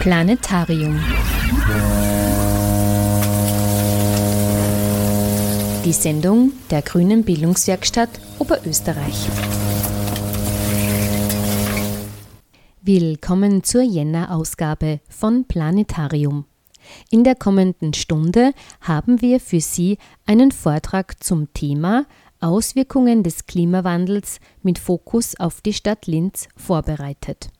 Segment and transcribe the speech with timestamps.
[0.00, 0.96] Planetarium.
[5.84, 8.08] Die Sendung der Grünen Bildungswerkstatt
[8.38, 9.26] Oberösterreich.
[12.80, 16.44] Willkommen zur Jänner-Ausgabe von Planetarium.
[17.10, 22.06] In der kommenden Stunde haben wir für Sie einen Vortrag zum Thema
[22.38, 27.50] Auswirkungen des Klimawandels mit Fokus auf die Stadt Linz vorbereitet.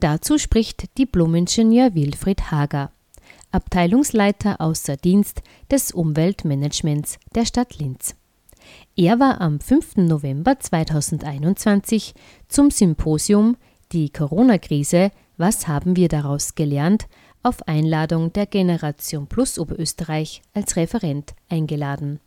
[0.00, 2.90] Dazu spricht Diplomingenieur Wilfried Hager,
[3.50, 8.14] Abteilungsleiter außer Dienst des Umweltmanagements der Stadt Linz.
[8.96, 9.96] Er war am 5.
[9.96, 12.14] November 2021
[12.48, 13.56] zum Symposium
[13.92, 17.06] Die Corona-Krise, was haben wir daraus gelernt,
[17.42, 22.20] auf Einladung der Generation Plus Oberösterreich als Referent eingeladen.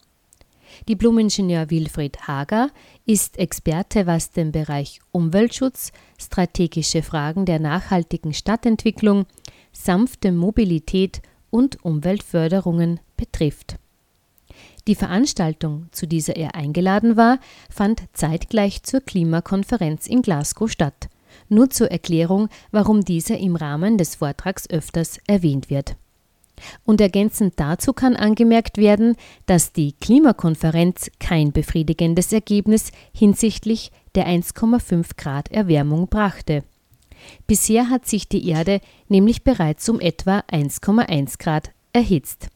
[0.89, 2.69] Diplomingenieur Wilfried Hager
[3.05, 9.25] ist Experte, was den Bereich Umweltschutz, strategische Fragen der nachhaltigen Stadtentwicklung,
[9.71, 13.77] sanfte Mobilität und Umweltförderungen betrifft.
[14.87, 21.09] Die Veranstaltung, zu dieser er eingeladen war, fand zeitgleich zur Klimakonferenz in Glasgow statt.
[21.49, 25.95] Nur zur Erklärung, warum dieser im Rahmen des Vortrags öfters erwähnt wird.
[26.85, 35.11] Und ergänzend dazu kann angemerkt werden, dass die Klimakonferenz kein befriedigendes Ergebnis hinsichtlich der 1,5
[35.17, 36.63] Grad Erwärmung brachte.
[37.47, 42.47] Bisher hat sich die Erde nämlich bereits um etwa 1,1 Grad erhitzt.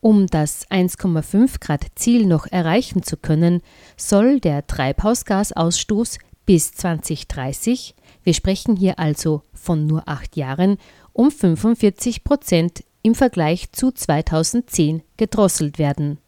[0.00, 3.60] Um das 1,5 Grad Ziel noch erreichen zu können,
[3.96, 10.78] soll der Treibhausgasausstoß bis 2030, wir sprechen hier also von nur acht Jahren,
[11.12, 16.18] um 45 Prozent im Vergleich zu 2010 gedrosselt werden.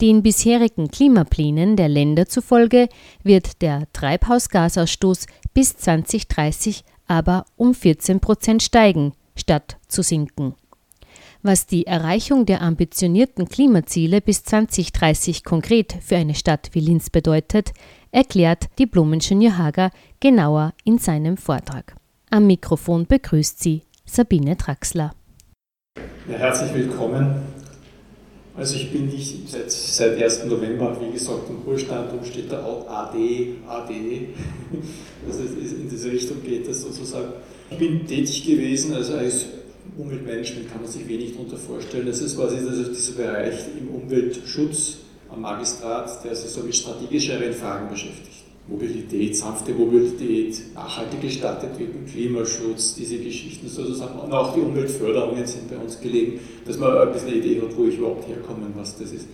[0.00, 2.88] Den bisherigen Klimaplänen der Länder zufolge
[3.22, 10.54] wird der Treibhausgasausstoß bis 2030 aber um 14 Prozent steigen, statt zu sinken.
[11.42, 17.72] Was die Erreichung der ambitionierten Klimaziele bis 2030 konkret für eine Stadt wie Linz bedeutet,
[18.10, 21.96] erklärt Diplomingenieur Hager genauer in seinem Vortrag.
[22.30, 25.12] Am Mikrofon begrüßt sie Sabine Traxler.
[26.30, 27.42] Ja, herzlich willkommen.
[28.56, 30.46] Also ich bin nicht seit, seit 1.
[30.46, 34.28] November, wie gesagt, im Ruhestand, und steht da AD, AD,
[35.26, 37.28] also in diese Richtung geht das sozusagen.
[37.70, 39.46] Ich bin tätig gewesen, also als
[39.96, 42.06] Umweltmanagement kann man sich wenig darunter vorstellen.
[42.06, 44.98] Das ist quasi also dieser Bereich im Umweltschutz
[45.30, 48.37] am Magistrat, der sich so mit strategischeren Fragen beschäftigt.
[48.68, 54.18] Mobilität, sanfte Mobilität, nachhaltige Stadtentwicklung, Klimaschutz, diese Geschichten sozusagen.
[54.18, 57.76] Und auch die Umweltförderungen sind bei uns gelegen, dass man ein bisschen eine Idee hat,
[57.76, 59.26] wo ich überhaupt herkomme und was das ist.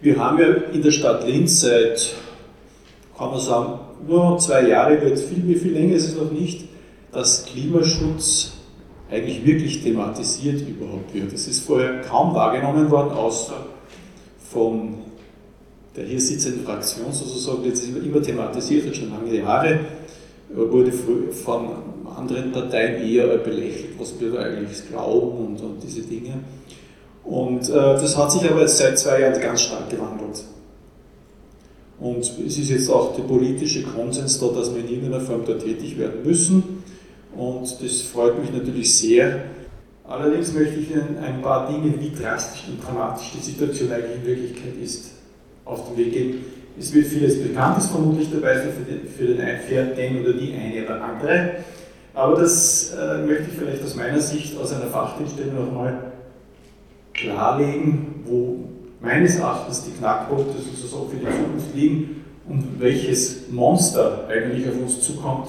[0.00, 2.14] Wir haben ja in der Stadt Linz seit,
[3.18, 6.64] kann man sagen, nur zwei Jahre, wird viel, wie viel länger ist es noch nicht,
[7.12, 8.52] dass Klimaschutz
[9.10, 11.32] eigentlich wirklich thematisiert überhaupt wird.
[11.32, 13.66] Es ist vorher kaum wahrgenommen worden, außer
[14.38, 15.09] vom
[15.96, 19.80] der hier sitzenden Fraktion sozusagen, das ist immer thematisiert hat, schon lange Jahre,
[20.48, 21.68] wurde von
[22.16, 26.34] anderen Parteien eher belächelt, was wir da eigentlich glauben und, und diese Dinge.
[27.24, 30.42] Und äh, das hat sich aber jetzt seit zwei Jahren ganz stark gewandelt.
[32.00, 35.54] Und es ist jetzt auch der politische Konsens da, dass wir in irgendeiner Form da
[35.54, 36.82] tätig werden müssen.
[37.36, 39.44] Und das freut mich natürlich sehr.
[40.04, 44.26] Allerdings möchte ich Ihnen ein paar Dinge, wie drastisch und dramatisch die Situation eigentlich in
[44.26, 45.10] Wirklichkeit ist,
[45.70, 46.44] auf den Weg geben.
[46.78, 50.54] Es wird vieles Bekanntes vermutlich dabei sein für den, für den, für den oder die
[50.54, 51.50] eine oder andere.
[52.14, 56.12] Aber das äh, möchte ich vielleicht aus meiner Sicht, aus einer Fachdienststelle nochmal
[57.14, 58.64] klarlegen, wo
[59.00, 65.00] meines Erachtens die Knackpunkte sozusagen für die Zukunft liegen und welches Monster eigentlich auf uns
[65.02, 65.48] zukommt,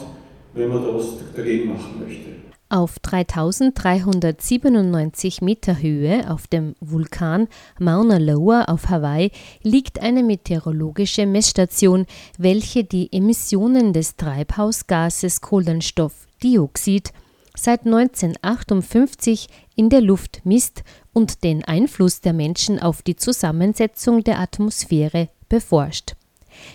[0.54, 2.30] wenn man da was dagegen machen möchte.
[2.72, 7.50] Auf 3397 Meter Höhe auf dem Vulkan
[7.80, 12.06] Mauna Loa auf Hawaii liegt eine meteorologische Messstation,
[12.38, 17.12] welche die Emissionen des Treibhausgases Kohlenstoffdioxid
[17.58, 24.40] seit 1958 in der Luft misst und den Einfluss der Menschen auf die Zusammensetzung der
[24.40, 26.14] Atmosphäre beforscht.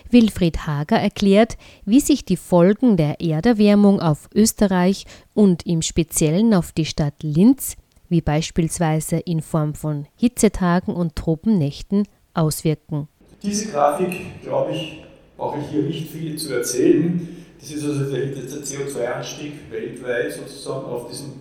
[0.09, 6.71] Wilfried Hager erklärt, wie sich die Folgen der Erderwärmung auf Österreich und im Speziellen auf
[6.71, 7.75] die Stadt Linz,
[8.09, 13.07] wie beispielsweise in Form von Hitzetagen und Tropennächten, auswirken.
[13.41, 15.03] Diese Grafik, glaube ich,
[15.35, 17.45] brauche ich hier nicht viel zu erzählen.
[17.59, 21.33] Das ist also der, der CO2-Anstieg weltweit sozusagen auf, diesem,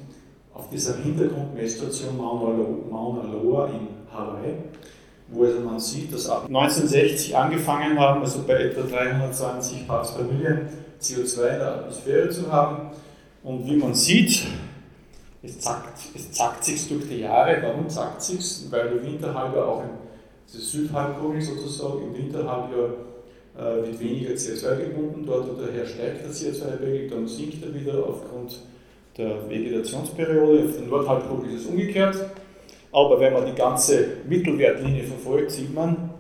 [0.54, 4.54] auf dieser Hintergrundmessstation Mauna Loa in Hawaii
[5.28, 10.24] wo also man sieht, dass ab 1960 angefangen haben, also bei etwa 320 Parts per
[10.24, 10.68] Million
[11.00, 12.90] CO2 in der Atmosphäre zu haben.
[13.42, 14.46] Und wie man sieht,
[15.42, 17.58] es zackt, es zackt sich durch die Jahre.
[17.62, 19.90] Warum zackt sich Weil der Winterhalbjahr auch in
[20.52, 22.90] das Südhalbkugel sozusagen im Winterhalbjahr
[23.58, 28.06] äh, wird weniger CO2 gebunden, dort und daher steigt der CO2-Pegel, dann sinkt er wieder
[28.06, 28.60] aufgrund
[29.16, 30.68] der Vegetationsperiode.
[30.68, 32.16] Auf der Nordhalbkugel ist es umgekehrt.
[32.92, 36.10] Aber wenn man die ganze Mittelwertlinie verfolgt, sieht man,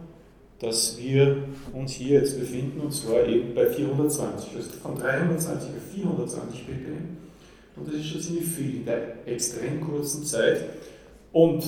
[0.58, 1.36] dass wir
[1.72, 7.16] uns hier jetzt befinden, und zwar eben bei 420, also von 320 auf 420 ppm.
[7.76, 10.64] Und das ist schon ziemlich viel in der extrem kurzen Zeit.
[11.32, 11.64] Und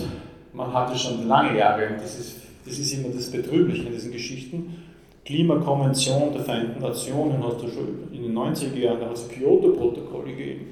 [0.55, 4.13] man hatte schon lange Jahre, und das ist, das ist immer das Betrübliche in diesen
[4.13, 4.75] Geschichten,
[5.29, 10.25] Klimakonvention der Vereinten Nationen hat es schon in den 90er Jahren, da hat es Kyoto-Protokoll
[10.25, 10.69] gegeben.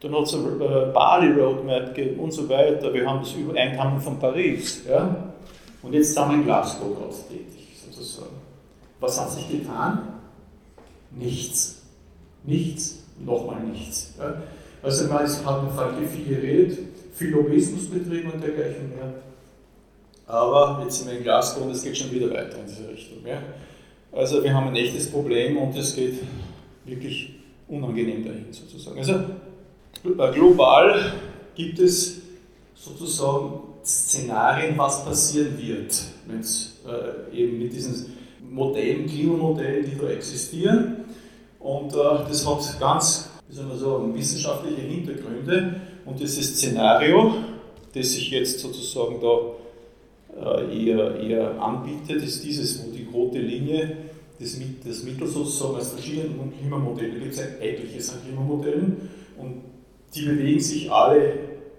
[0.00, 2.92] Dann hat es ein äh, Bali Roadmap gegeben und so weiter.
[2.92, 4.84] Wir haben das Übereinkommen von Paris.
[4.88, 5.32] Ja?
[5.82, 8.36] Und jetzt sind wir in Glasgow gerade tätig, sozusagen.
[9.00, 10.20] Was hat sich getan?
[11.10, 11.82] Nichts.
[12.44, 14.14] Nichts, nochmal nichts.
[14.18, 14.42] Ja?
[14.82, 16.78] Also man hat viel geredet,
[17.12, 19.14] viel Lobbyismus betrieben und dergleichen mehr.
[20.28, 23.18] Aber jetzt sind wir in Glasgow und es geht schon wieder weiter in diese Richtung.
[23.26, 23.42] Ja?
[24.12, 26.20] Also wir haben ein echtes Problem und es geht
[26.84, 27.34] wirklich
[27.66, 28.98] unangenehm dahin sozusagen.
[28.98, 29.14] Also
[30.02, 31.12] global
[31.54, 32.20] gibt es
[32.74, 35.94] sozusagen Szenarien, was passieren wird,
[36.26, 38.16] wenn es äh, eben mit diesen
[38.50, 41.04] Modellen, Klimamodellen, die da existieren.
[41.58, 45.80] Und äh, das hat ganz, wie soll man wissenschaftliche Hintergründe.
[46.04, 47.34] Und dieses Szenario,
[47.94, 53.96] das sich jetzt sozusagen da äh, eher, eher anbietet, ist dieses, wo die rote Linie
[54.38, 54.56] das,
[54.86, 59.62] das Mittel sozusagen aus verschiedenen Klimamodellen, da gibt es etliches an Klimamodellen und
[60.18, 61.32] die bewegen sich alle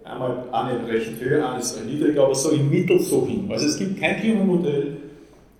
[0.03, 3.47] einmal eine recht höher, eines niedriger, aber so im Mittel so hin.
[3.51, 4.97] Also es gibt kein Klimamodell,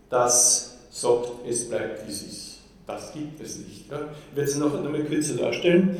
[0.09, 2.59] das sagt, es bleibt wie es ist.
[2.87, 3.91] Das gibt es nicht.
[3.91, 4.01] Ja.
[4.31, 5.97] Ich werde es noch einmal kürzer darstellen.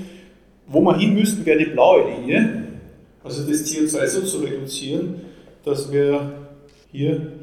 [0.67, 2.63] Wo wir hin müssten, wäre die blaue Linie,
[3.23, 5.21] also das CO2 so zu reduzieren,
[5.63, 6.47] dass wir
[6.91, 7.33] hier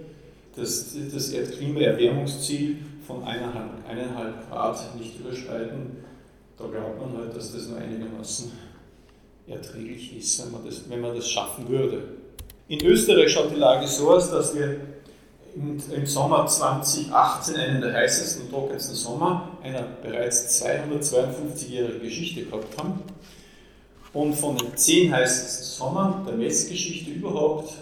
[0.56, 5.98] das, das Erdklimaerwärmungsziel von 1,5 Grad nicht überschreiten.
[6.58, 8.50] Da glaubt man halt, dass das nur einigermaßen
[9.48, 12.02] erträglich ist, wenn man, das, wenn man das schaffen würde.
[12.69, 14.81] In Österreich schaut die Lage so aus, dass wir
[15.56, 23.00] im Sommer 2018 einen der heißesten und trockensten Sommer einer bereits 252-jährigen Geschichte gehabt haben.
[24.12, 27.72] Und von den zehn heißesten Sommern der Messgeschichte überhaupt,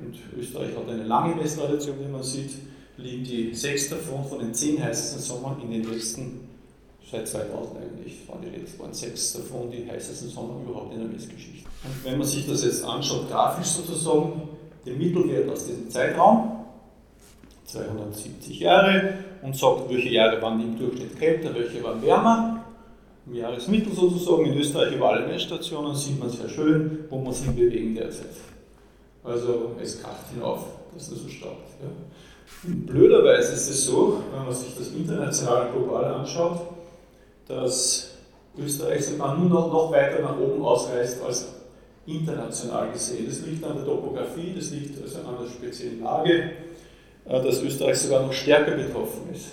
[0.00, 2.50] und Österreich hat eine lange Messtradition, wie man sieht,
[2.96, 6.47] liegen die sechs davon von den zehn heißesten Sommern in den letzten
[7.10, 11.08] seit 2000 eigentlich, waren die letzten waren sechs davon die heißesten Sommer überhaupt in der
[11.08, 11.68] Messgeschichte.
[11.84, 14.42] Und wenn man sich das jetzt anschaut, grafisch sozusagen,
[14.84, 16.64] den Mittelwert aus diesem Zeitraum,
[17.66, 22.64] 270 Jahre, und sagt, welche Jahre waren im Durchschnitt kälter, welche waren wärmer,
[23.26, 27.42] im Jahresmittel sozusagen, in Österreich über alle Messstationen sieht man sehr schön, wo wir uns
[27.42, 28.26] hinbewegen derzeit.
[29.22, 30.64] Also es kracht hinauf,
[30.94, 31.68] dass das so staubt.
[31.82, 31.88] Ja.
[32.62, 36.60] Blöderweise ist es so, wenn man sich das international global anschaut,
[37.48, 38.10] dass
[38.56, 41.46] Österreich sogar nur noch, noch weiter nach oben ausreißt als
[42.06, 43.26] international gesehen.
[43.26, 46.52] Das liegt an der Topografie, das liegt also an der speziellen Lage,
[47.24, 49.50] äh, dass Österreich sogar noch stärker betroffen ist.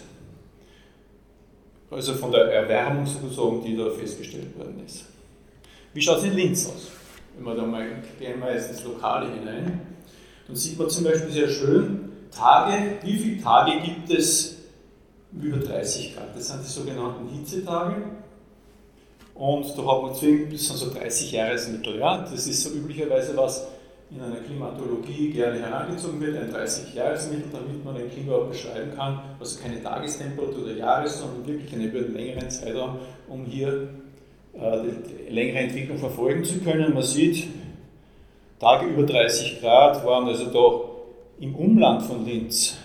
[1.92, 5.06] Also von der Erwärmung sozusagen, die da festgestellt worden ist.
[5.94, 6.88] Wie schaut es in Linz aus?
[7.36, 7.88] Wenn man da mal
[8.20, 9.82] gehen wir jetzt ins Lokale hinein,
[10.48, 14.55] dann sieht man zum Beispiel sehr schön Tage, wie viele Tage gibt es
[15.42, 16.36] über 30 Grad.
[16.36, 17.96] Das sind die sogenannten Hitzetage.
[19.34, 22.00] Und da hat man zwingend bis so 30 Jahresmittel.
[22.00, 22.20] Ja?
[22.20, 23.68] Das ist so üblicherweise was
[24.12, 29.60] in einer Klimatologie gerne herangezogen wird, ein 30-Jahresmittel, damit man ein Klima beschreiben kann, also
[29.60, 33.90] keine Tagestemperatur oder Jahres, sondern wirklich einen über einen längeren Zeitraum, um hier
[34.54, 34.78] äh,
[35.28, 36.94] die längere Entwicklung verfolgen zu können.
[36.94, 37.48] Man sieht,
[38.60, 42.78] Tage über 30 Grad waren also da im Umland von Linz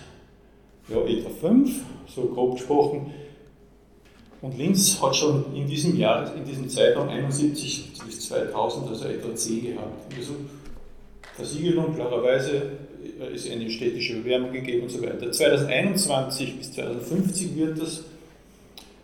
[0.89, 1.81] ja, etwa 5
[2.13, 3.13] so grob gesprochen.
[4.41, 9.35] Und Linz hat schon in diesem Jahr, in diesem Zeitraum 71 bis 2000, also etwa
[9.35, 10.13] 10 gehabt.
[10.17, 10.33] Also
[11.35, 12.63] Versiegelung, klarerweise
[13.33, 15.31] ist eine städtische Erwärmung gegeben und so weiter.
[15.31, 18.03] 2021 bis 2050 wird das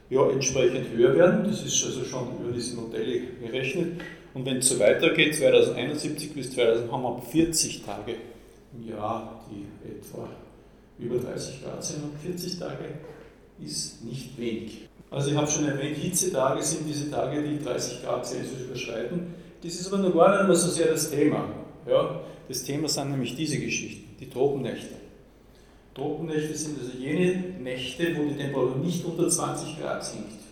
[0.10, 1.46] ja, entsprechend höher werden.
[1.46, 4.02] Das ist also schon über diese Modelle gerechnet.
[4.34, 8.16] Und wenn es so weitergeht, 2071 bis 2000 haben wir 40 Tage
[8.74, 10.30] im Jahr, die etwa
[11.00, 12.86] über 30 Grad sind und 40 Tage
[13.64, 14.88] ist nicht wenig.
[15.10, 19.34] Also ich habe schon erwähnt, Hitzetage sind diese Tage, die 30 Grad Celsius überschreiten.
[19.64, 21.46] Das ist aber noch gar nicht mehr so sehr das Thema.
[21.88, 24.96] Ja, das Thema sind nämlich diese Geschichten, die Tropennächte.
[25.94, 30.47] Tropennächte sind also jene Nächte, wo die Temperatur nicht unter 20 Grad sinkt.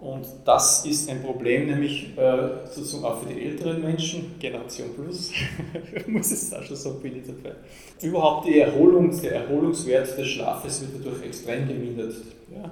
[0.00, 5.30] Und das ist ein Problem, nämlich äh, sozusagen auch für die älteren Menschen, Generation Plus,
[6.06, 7.54] muss es auch schon so billig dabei.
[8.00, 12.14] Überhaupt die Erholung, der Erholungswert des Schlafes wird dadurch extrem gemindert.
[12.50, 12.70] Ja.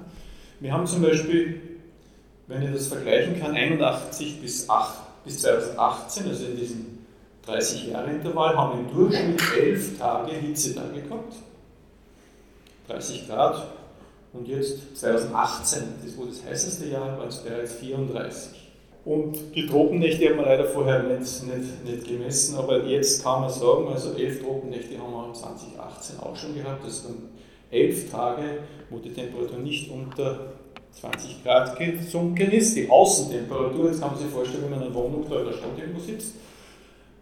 [0.59, 1.61] Wir haben zum Beispiel,
[2.47, 6.85] wenn ich das vergleichen kann, 81 bis, 8, bis 2018, also in diesem
[7.47, 11.35] 30-Jahre-Intervall, haben wir im Durchschnitt 11 Tage Hitzetage gehabt.
[12.87, 13.67] 30 Grad,
[14.33, 18.59] und jetzt 2018, das war das heißeste Jahr, waren es bereits 34.
[19.05, 23.49] Und die Tropennächte haben wir leider vorher nicht, nicht, nicht gemessen, aber jetzt kann man
[23.49, 26.85] sagen, also elf Tropennächte haben wir 2018 auch schon gehabt.
[26.85, 27.29] Das waren
[27.71, 28.59] elf Tage,
[28.89, 30.53] wo die Temperatur nicht unter
[30.91, 32.75] 20 Grad gesunken ist.
[32.75, 35.53] Die Außentemperatur, jetzt kann man sich vorstellen, wenn man in einer Wohnung da in der
[35.53, 36.33] Stadt irgendwo sitzt,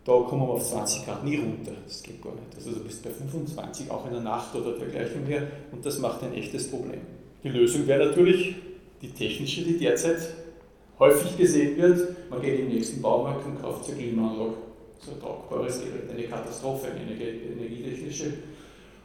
[0.08, 1.74] da kommen wir auf 20 Grad nie runter.
[1.86, 2.56] Das geht gar nicht.
[2.56, 6.24] Also du bist bei 25 auch in der Nacht oder dergleichen mehr und das macht
[6.24, 7.02] ein echtes Problem.
[7.44, 8.56] Die Lösung wäre natürlich
[9.02, 10.20] die technische, die derzeit
[10.98, 12.30] häufig gesehen wird.
[12.30, 14.54] Man geht den nächsten Baumarkt und kauft eine Klimaanlage.
[15.00, 18.34] So ein tragbares Gerät, eine Katastrophe, eine energietechnische.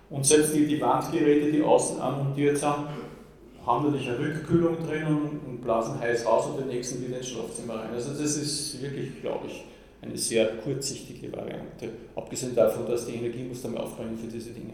[0.08, 2.74] Und selbst die, die Wandgeräte, die außen anmontiert sind,
[3.66, 5.06] haben natürlich eine Rückkühlung drin
[5.46, 7.90] und blasen heiß raus und den nächsten wieder ins Schlafzimmer rein.
[7.92, 9.64] Also das ist wirklich, glaube ich,
[10.02, 11.88] eine sehr kurzsichtige Variante.
[12.14, 14.72] Abgesehen davon, dass die Energie muss dann aufbringen für diese Dinge.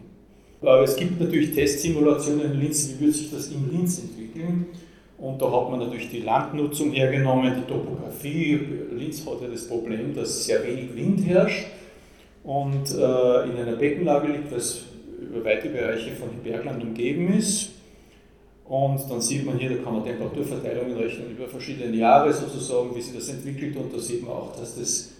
[0.61, 4.67] Aber es gibt natürlich Testsimulationen in Linz, wie wird sich das in Linz entwickeln.
[5.19, 8.59] Und da hat man natürlich die Landnutzung hergenommen, die Topografie.
[8.97, 11.67] Linz hat ja das Problem, dass sehr wenig Wind herrscht
[12.45, 14.83] und äh, in einer Beckenlage liegt, das
[15.21, 17.71] über weite Bereiche von Bergland umgeben ist.
[18.65, 23.01] Und dann sieht man hier, da kann man Temperaturverteilungen rechnen über verschiedene Jahre sozusagen, wie
[23.01, 23.77] sich das entwickelt.
[23.77, 25.11] Und da sieht man auch, dass das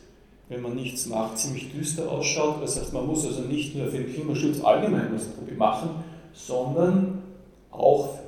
[0.49, 2.63] wenn man nichts macht, ziemlich düster ausschaut.
[2.63, 5.27] Das heißt, man muss also nicht nur für den Klimaschutz allgemein was
[5.57, 5.91] machen,
[6.33, 7.23] sondern
[7.71, 8.19] auch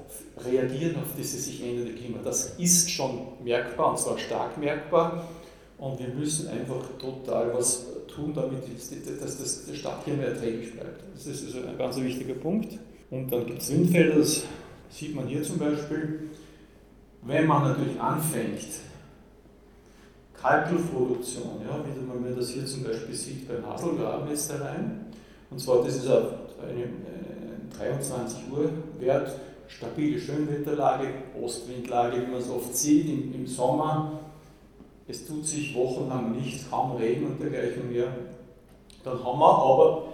[0.45, 2.19] reagieren auf dieses sich ändernde Klima.
[2.23, 5.25] Das ist schon merkbar und zwar stark merkbar.
[5.79, 8.65] Und wir müssen einfach total was tun, damit
[9.23, 11.03] dass das Stadtklima erträglich bleibt.
[11.15, 12.79] Das ist also ein ganz wichtiger Punkt.
[13.11, 14.43] Und dann gibt es Windfelder, das
[14.91, 16.31] sieht man hier zum Beispiel.
[17.23, 18.67] Wenn man natürlich anfängt,
[20.41, 25.07] Kalkülproduktion, ja, wie man das hier zum Beispiel sieht beim Haselgraben jetzt herein.
[25.51, 26.89] Und zwar, das ist eine
[27.77, 29.37] 23 Uhr Wert,
[29.69, 31.09] stabile Schönwetterlage,
[31.41, 34.21] Ostwindlage, wie man es oft sieht im, im Sommer.
[35.07, 38.09] Es tut sich wochenlang nichts, kaum Regen und dergleichen mehr.
[39.05, 40.05] Dann haben wir aber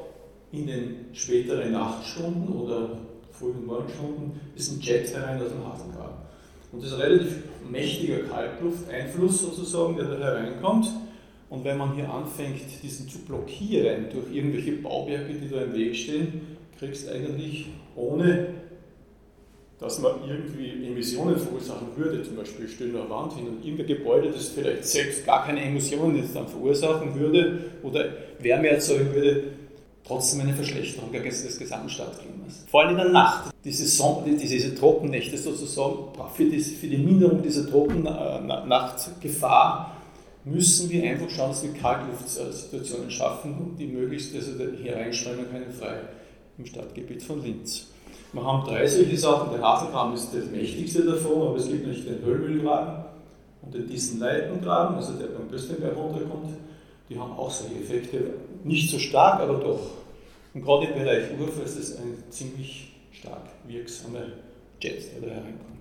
[0.52, 2.90] in den späteren Nachtstunden oder
[3.30, 6.15] frühen Morgenstunden ist ein Jet herein aus dem Haselgraben.
[6.72, 7.36] Und das ist relativ
[7.70, 10.88] mächtiger Kaltlufteinfluss sozusagen, der da hereinkommt.
[11.48, 15.94] Und wenn man hier anfängt, diesen zu blockieren durch irgendwelche Bauwerke, die da im Weg
[15.94, 18.48] stehen, kriegst du eigentlich ohne
[19.78, 24.30] dass man irgendwie Emissionen verursachen würde, zum Beispiel stehen eine Wand hin und irgendein Gebäude,
[24.30, 28.06] das vielleicht selbst gar keine Emissionen jetzt dann verursachen würde oder
[28.38, 29.42] Wärme erzeugen würde,
[30.06, 32.64] trotzdem eine Verschlechterung des gesamten Stadtklimas.
[32.70, 33.50] Vor allem in der Nacht.
[33.64, 39.96] Diese, Son diese Trockennächte sozusagen, für die, für die Minderung dieser Trockennachtgefahr
[40.44, 46.02] müssen wir einfach schauen, dass wir Kaltluftsituationen schaffen, die möglichst also hier reinströmen können frei
[46.56, 47.88] im Stadtgebiet von Linz.
[48.32, 49.52] Wir haben drei solche Sachen.
[49.52, 53.04] Der Haselgraben ist das mächtigste davon, aber es gibt nicht den Höllmühlgraben
[53.62, 56.50] und den Dissenleitengraben, also der beim Böslenberg runterkommt.
[57.08, 58.18] Die haben auch solche Effekte.
[58.66, 59.80] Nicht so stark, aber doch.
[60.52, 64.26] Und gerade im Bereich Ufer ist es ein ziemlich stark wirksamer
[64.80, 65.76] Jet, der da hereinkommt.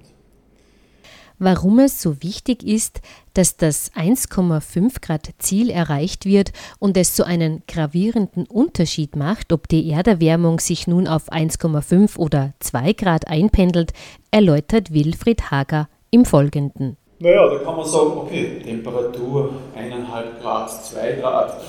[1.39, 3.01] Warum es so wichtig ist,
[3.33, 9.67] dass das 1,5 Grad Ziel erreicht wird und es so einen gravierenden Unterschied macht, ob
[9.67, 13.91] die Erderwärmung sich nun auf 1,5 oder 2 Grad einpendelt,
[14.31, 16.97] erläutert Wilfried Hager im Folgenden.
[17.19, 21.61] Naja, da kann man sagen, okay, Temperatur 1,5 Grad, 2 Grad,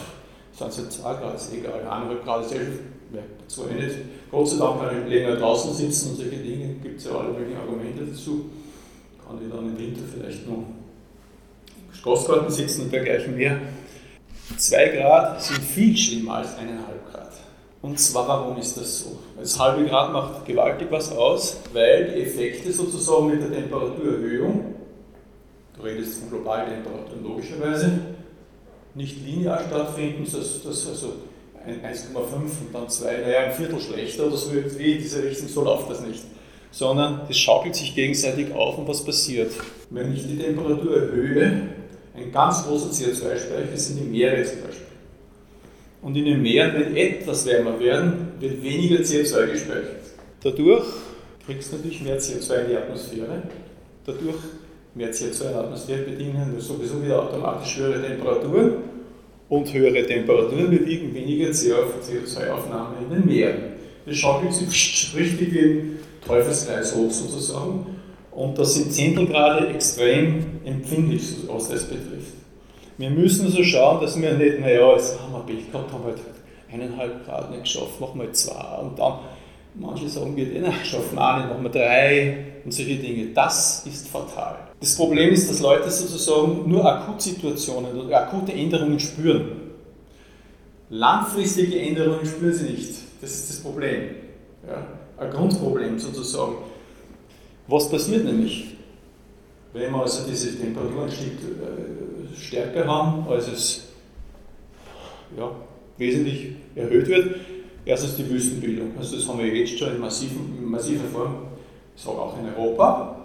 [0.58, 2.54] sind es 2 Grad, ist egal, 1,5 Grad ist
[3.48, 3.96] zwar eh nicht.
[4.30, 7.28] Gott sei Dank kann ich länger draußen sitzen und solche Dinge, gibt es ja alle
[7.28, 8.46] möglichen Argumente dazu.
[9.26, 13.60] Kann ich dann im Winter vielleicht noch im Schlossgarten sitzen und dergleichen mehr.
[14.56, 17.32] 2 Grad sind viel schlimmer als 1,5 Grad.
[17.82, 19.18] Und zwar, warum ist das so?
[19.38, 24.76] Das halbe Grad macht gewaltig was aus, weil die Effekte sozusagen mit der Temperaturerhöhung
[25.76, 27.98] du redest von globalen Temperaturen logischerweise,
[28.96, 31.14] nicht linear stattfinden, dass, dass also
[31.66, 35.64] 1,5 und dann 2, naja, ein Viertel schlechter oder so irgendwie in diese Richtung, so
[35.64, 36.22] läuft das nicht.
[36.70, 39.52] Sondern es schaukelt sich gegenseitig auf und was passiert?
[39.90, 41.62] Wenn ich die Temperatur erhöhe,
[42.14, 44.86] ein ganz großer CO2-Speicher sind die Meere zum Beispiel.
[46.02, 49.96] Und in den Meeren, wenn etwas wärmer werden, wird weniger CO2 gespeichert.
[50.42, 50.86] Dadurch
[51.44, 53.42] kriegst du natürlich mehr CO2 in die Atmosphäre.
[54.04, 54.36] Dadurch
[54.96, 58.72] mehr CO2 in der Atmosphäre bedingen sowieso wieder automatisch höhere Temperaturen
[59.48, 63.58] und höhere Temperaturen bewegen weniger CO2-Aufnahme in den Meeren.
[64.06, 67.86] Das schaukelt sich richtig ein Teufelskreis hoch sozusagen
[68.32, 72.34] und da sind Zehntelgrade extrem empfindlich, was das betrifft.
[72.96, 76.18] Wir müssen so schauen, dass wir nicht, naja, jetzt haben wir Pech gehabt, haben halt
[76.72, 79.18] eineinhalb Grad nicht geschafft, machen wir zwei und dann,
[79.74, 83.26] manche sagen wir, na, schaffen wir auch nicht, machen wir drei und solche Dinge.
[83.34, 84.65] Das ist fatal.
[84.80, 89.73] Das Problem ist, dass Leute sozusagen nur Akutsituationen oder akute Änderungen spüren.
[90.90, 92.95] Langfristige Änderungen spüren sie nicht.
[93.21, 94.11] Das ist das Problem.
[94.66, 94.87] Ja,
[95.18, 96.56] ein Grundproblem sozusagen.
[97.68, 98.76] Was passiert nämlich,
[99.73, 103.83] wenn wir also diese Temperaturanstieg äh, stärker haben, als es
[105.37, 105.50] ja,
[105.97, 107.37] wesentlich erhöht wird?
[107.85, 108.92] Erstens die Wüstenbildung.
[108.99, 111.37] Also das haben wir jetzt schon in, massiven, in massiver Form,
[111.97, 113.15] ich sage auch in Europa,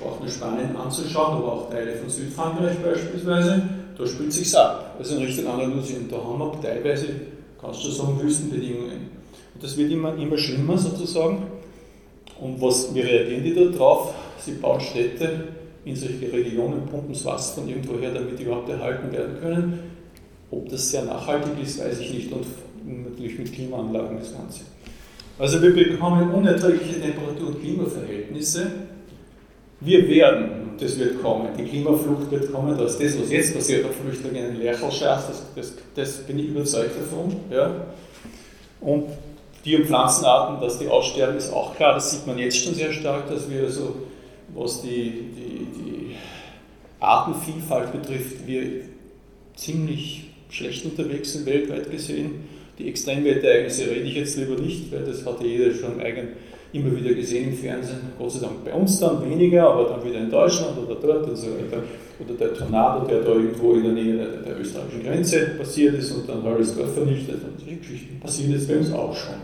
[0.00, 3.62] auch Spanien anzuschauen, aber auch Teile von Südfrankreich beispielsweise,
[3.96, 4.96] da spielt sich ab.
[4.98, 7.06] Also in Richtung Andalusien, da haben wir teilweise,
[7.60, 9.10] kannst du sagen, Wüstenbedingungen.
[9.54, 11.42] Und das wird immer, immer schlimmer sozusagen.
[12.40, 14.14] Und was, wie reagieren die da drauf?
[14.38, 15.48] Sie bauen Städte
[15.84, 19.78] in solche Regionen, pumpen das Wasser von irgendwoher, damit die überhaupt erhalten werden können.
[20.50, 22.32] Ob das sehr nachhaltig ist, weiß ich nicht.
[22.32, 22.46] Und
[22.84, 24.62] natürlich mit Klimaanlagen das Ganze.
[25.38, 28.70] Also wir bekommen unerträgliche Temperatur- und Klimaverhältnisse.
[29.84, 33.96] Wir werden, das wird kommen, die Klimaflucht wird kommen, dass das, was jetzt passiert, auf
[33.96, 37.36] Flüchtlinge in den Lerchel schafft, das, das, das, bin ich überzeugt davon.
[37.50, 37.70] Ja.
[38.80, 39.04] Und
[39.64, 41.94] Tier- und Pflanzenarten, dass die aussterben, ist auch klar.
[41.94, 43.94] Das sieht man jetzt schon sehr stark, dass wir so,
[44.54, 46.16] was die, die, die
[47.00, 48.82] Artenvielfalt betrifft, wir
[49.54, 52.48] ziemlich schlecht unterwegs sind, weltweit gesehen.
[52.82, 56.28] Die Extremwetterereignisse rede ich jetzt lieber nicht, weil das hatte jeder schon eigen,
[56.72, 58.00] immer wieder gesehen im Fernsehen.
[58.18, 61.36] Gott sei Dank bei uns dann weniger, aber dann wieder in Deutschland oder dort und
[61.36, 61.82] so weiter.
[62.18, 66.10] Oder der Tornado, der da irgendwo in der Nähe der, der österreichischen Grenze passiert ist
[66.10, 67.36] und dann Harris Dorf vernichtet.
[67.44, 69.34] Und solche Geschichten passieren jetzt bei uns auch schon.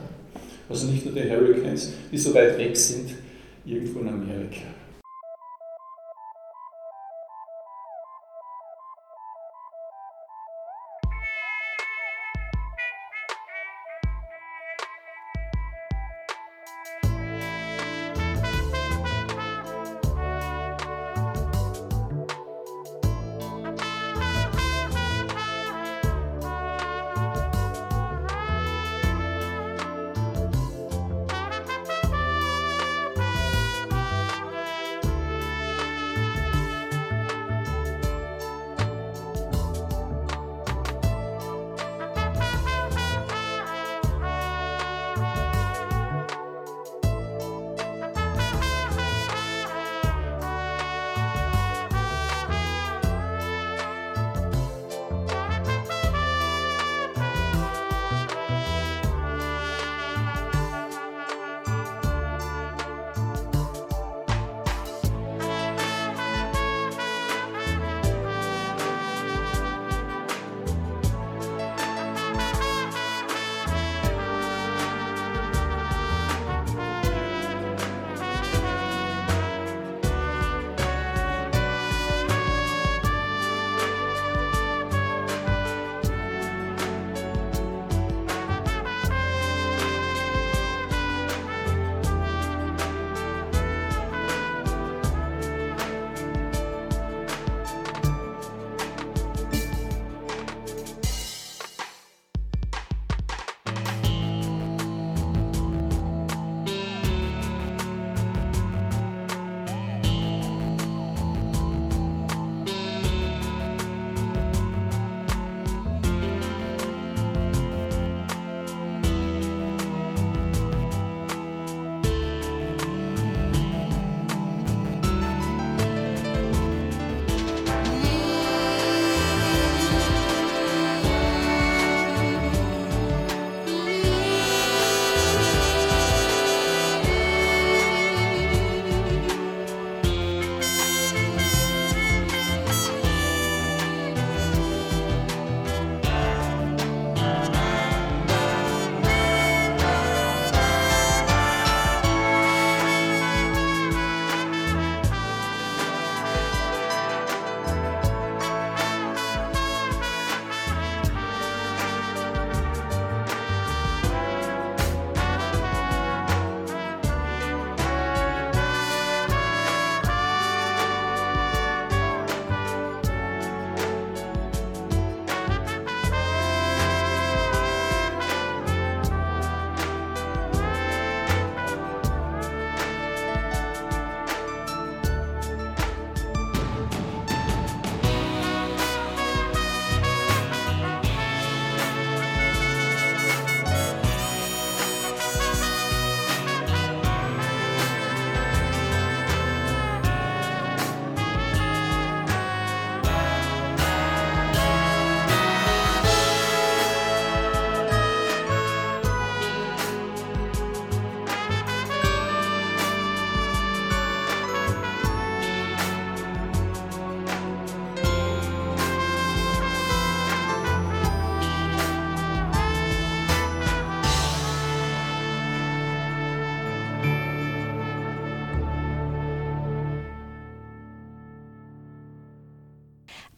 [0.68, 3.10] Also nicht nur die Hurricanes, die so weit weg sind,
[3.64, 4.77] irgendwo in Amerika.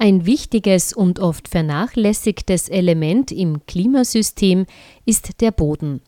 [0.02, 4.64] Ein wichtiges und oft vernachlässigtes Element im Klimasystem
[5.04, 6.00] ist der Boden.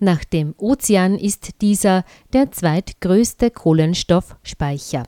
[0.00, 5.04] Nach dem Ozean ist dieser der zweitgrößte Kohlenstoffspeicher.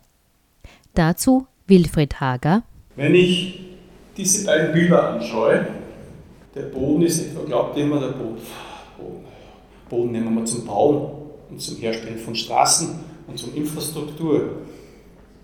[0.95, 2.63] Dazu Wilfried Hager.
[2.95, 3.63] Wenn ich
[4.17, 5.67] diese beiden Bilder anschaue,
[6.55, 8.39] der Boden ist etwa, glaubt immer, der Boden,
[9.89, 11.11] Boden, nehmen wir zum Bauen
[11.51, 12.91] und zum Herstellen von Straßen
[13.27, 14.63] und zur Infrastruktur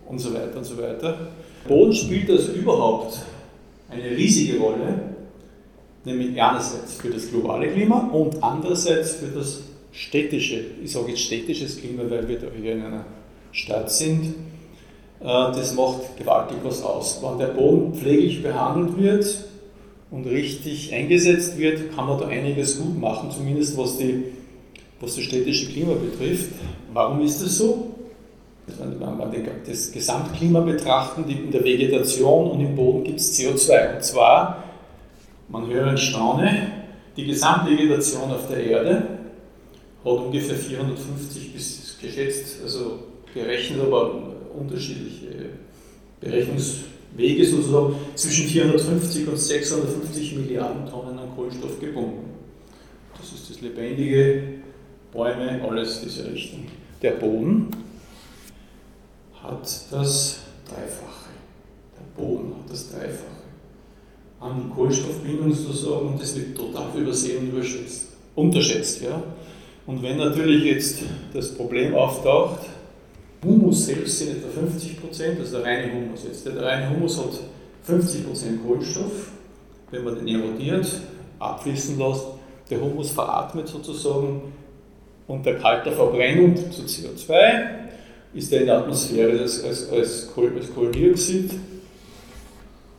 [0.06, 1.32] und so weiter und so weiter.
[1.66, 3.20] Boden spielt also überhaupt
[3.90, 5.00] eine riesige Rolle,
[6.04, 9.60] nämlich einerseits für das globale Klima und andererseits für das
[9.92, 13.04] städtische, ich sage jetzt städtisches Klima, weil wir da hier in einer
[13.52, 14.34] Stadt sind.
[15.20, 17.20] Äh, das macht gewaltig was aus.
[17.22, 19.44] Wenn der Boden pfleglich behandelt wird
[20.10, 24.24] und richtig eingesetzt wird, kann man da einiges gut machen, zumindest was, die,
[25.00, 26.52] was das städtische Klima betrifft.
[26.92, 27.95] Warum ist das so?
[28.66, 33.94] Wenn wir das Gesamtklima betrachten, in der Vegetation und im Boden gibt es CO2.
[33.94, 34.64] Und zwar,
[35.48, 36.72] man höre und staune,
[37.16, 39.02] die Gesamtvegetation auf der Erde
[40.04, 42.98] hat ungefähr 450 bis geschätzt, also
[43.32, 45.50] gerechnet, aber unterschiedliche
[46.20, 52.30] Berechnungswege sozusagen, zwischen 450 und 650 Milliarden Tonnen an Kohlenstoff gebunden.
[53.18, 54.42] Das ist das Lebendige,
[55.12, 56.66] Bäume, alles diese Richtung.
[57.00, 57.68] Der Boden
[59.46, 61.30] hat das Dreifache.
[61.96, 63.36] Der Boden hat das Dreifache
[64.40, 69.02] an Kohlenstoffbindung sozusagen und das wird total übersehen und überschätzt, unterschätzt.
[69.02, 69.22] Ja?
[69.86, 70.98] Und wenn natürlich jetzt
[71.32, 72.60] das Problem auftaucht,
[73.44, 76.46] Humus selbst sind etwa 50 Prozent, also der reine Humus jetzt.
[76.46, 77.38] Der reine Humus hat
[77.84, 79.30] 50 Prozent Kohlenstoff,
[79.90, 80.86] wenn man den erodiert,
[81.38, 82.24] abfließen lässt,
[82.68, 84.52] der Humus veratmet sozusagen
[85.28, 87.86] unter kalter Verbrennung zu CO2
[88.36, 91.52] ist er in der Atmosphäre als, als, als, Kohlendioxid.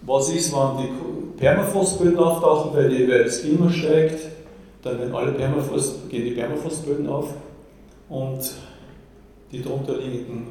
[0.01, 4.19] Was ist, wenn die Permafrostböden auftauchen, weil, die, weil das Klima steigt,
[4.81, 7.33] dann werden alle Permafrost, gehen die Permafrostböden auf
[8.09, 8.39] und
[9.51, 10.47] die darunter liegenden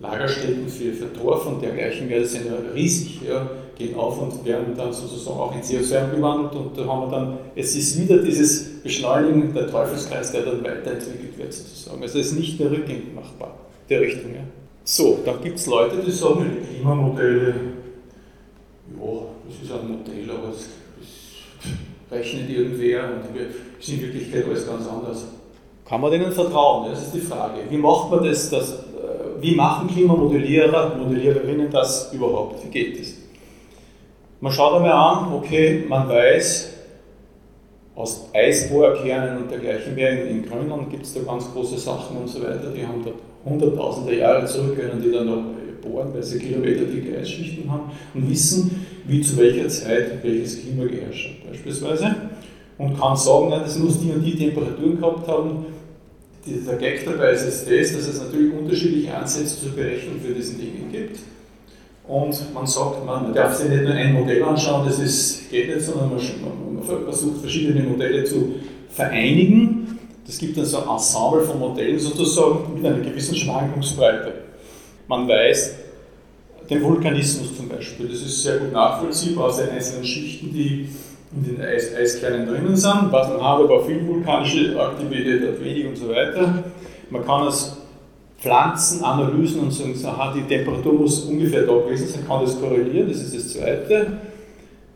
[0.00, 4.74] Lagerstätten für, für Torf und dergleichen werden sind ja riesig, ja, gehen auf und werden
[4.76, 8.82] dann sozusagen auch in CO2 umgewandelt und da haben wir dann, es ist wieder dieses
[8.82, 12.02] Beschleunigen der Teufelskreis, der dann weiterentwickelt wird sozusagen.
[12.02, 13.54] Also es ist nicht mehr rückgängig machbar
[13.92, 14.34] der Richtung.
[14.34, 14.40] Ja.
[14.84, 17.54] So, dann gibt es Leute, die sagen, die Klimamodelle,
[19.00, 19.12] ja,
[19.46, 20.68] das ist ein Modell, aber es,
[21.00, 23.36] es rechnet irgendwer und
[23.78, 25.26] ist in Wirklichkeit alles ganz anders.
[25.88, 26.90] Kann man denen vertrauen?
[26.90, 27.60] Das ist die Frage.
[27.68, 28.50] Wie macht man das?
[28.50, 32.64] das äh, wie machen Klimamodellierer, Modelliererinnen das überhaupt?
[32.64, 33.14] Wie geht das?
[34.40, 36.72] Man schaut einmal an, okay, man weiß,
[37.94, 40.26] aus Eisbohrkernen und dergleichen mehr.
[40.26, 42.72] In Grönland gibt es da ganz große Sachen und so weiter.
[42.74, 45.42] Die haben dort hunderttausende Jahre zurück, können die dann noch
[45.82, 50.84] bohren, weil sie Kilometer dicke Eisschichten haben und wissen, wie zu welcher Zeit welches Klima
[50.84, 52.14] geherrscht hat, beispielsweise.
[52.78, 55.66] Und kann sagen, nein, das muss die und die Temperaturen gehabt haben.
[56.46, 60.90] Der Gag dabei ist das, dass es natürlich unterschiedliche Ansätze zur Berechnung für diesen Dingen
[60.90, 61.20] gibt.
[62.08, 65.82] Und man sagt, man darf sich nicht nur ein Modell anschauen, das ist, geht nicht,
[65.82, 68.56] sondern man, man versucht verschiedene Modelle zu
[68.88, 69.98] vereinigen.
[70.26, 74.32] Das gibt dann so ein Ensemble von Modellen sozusagen mit einer gewissen Schwankungsbreite.
[75.08, 75.74] Man weiß,
[76.70, 80.88] den Vulkanismus zum Beispiel, das ist sehr gut nachvollziehbar aus den einzelnen Schichten, die
[81.34, 83.10] in den Eis Eiskernen drinnen sind.
[83.10, 86.64] Was man hat aber viel vulkanische Aktivität, hat wenig und so weiter.
[87.10, 87.76] Man kann es
[88.38, 93.22] Pflanzenanalysen und sagen, aha, die Temperatur muss ungefähr da gewesen sein, kann das korrelieren, das
[93.22, 94.18] ist das Zweite.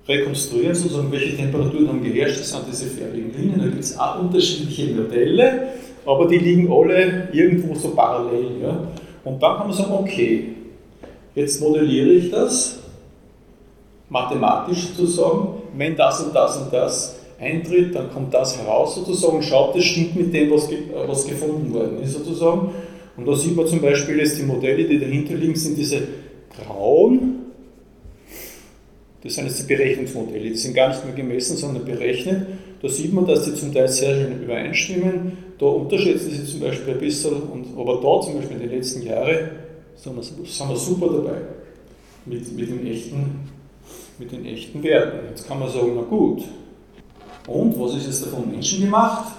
[0.09, 4.21] Rekonstruieren sozusagen, welche Temperaturen haben geherrscht, das sind diese färbigen Linien, da gibt es auch
[4.21, 5.69] unterschiedliche Modelle,
[6.05, 8.62] aber die liegen alle irgendwo so parallel.
[8.62, 8.87] Ja?
[9.25, 10.45] Und dann kann man sagen, okay,
[11.35, 12.79] jetzt modelliere ich das,
[14.09, 19.75] mathematisch sozusagen, wenn das und das und das eintritt, dann kommt das heraus sozusagen, schaut,
[19.75, 20.69] das stimmt mit dem, was,
[21.07, 22.71] was gefunden worden ist sozusagen.
[23.16, 26.03] Und da sieht man zum Beispiel jetzt die Modelle, die dahinter liegen, sind diese
[26.55, 27.46] grauen.
[29.27, 32.47] Das sind jetzt die Berechnungsmodelle, die sind gar nicht mehr gemessen, sondern berechnet.
[32.81, 35.33] Da sieht man, dass die zum Teil sehr schön übereinstimmen.
[35.59, 39.03] Da unterschätzen sie zum Beispiel ein bisschen, und, aber da zum Beispiel in den letzten
[39.03, 39.51] Jahren
[39.97, 41.39] sind wir, super dabei
[42.25, 43.41] mit, mit, den echten,
[44.19, 45.27] mit den echten Werten.
[45.31, 46.45] Jetzt kann man sagen, na gut,
[47.49, 49.33] und was ist jetzt davon Menschen gemacht?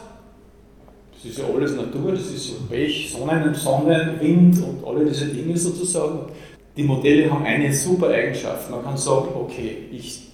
[1.13, 5.27] Das ist ja alles Natur, das ist ja Pech, Sonnen, Sonne, Wind und alle diese
[5.27, 6.19] Dinge sozusagen.
[6.77, 8.69] Die Modelle haben eine super Eigenschaft.
[8.69, 10.27] Man kann sagen, okay, ich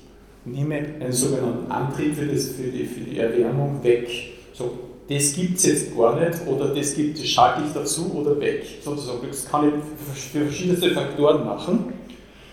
[0.44, 4.10] nehme einen sogenannten Antrieb für, das, für, die, für die Erwärmung weg.
[4.52, 4.72] So,
[5.08, 8.66] das gibt es jetzt gar nicht oder das, gibt, das schalte ich dazu oder weg.
[8.84, 9.26] Sozusagen.
[9.26, 9.74] Das kann ich
[10.32, 11.94] für verschiedenste Faktoren machen.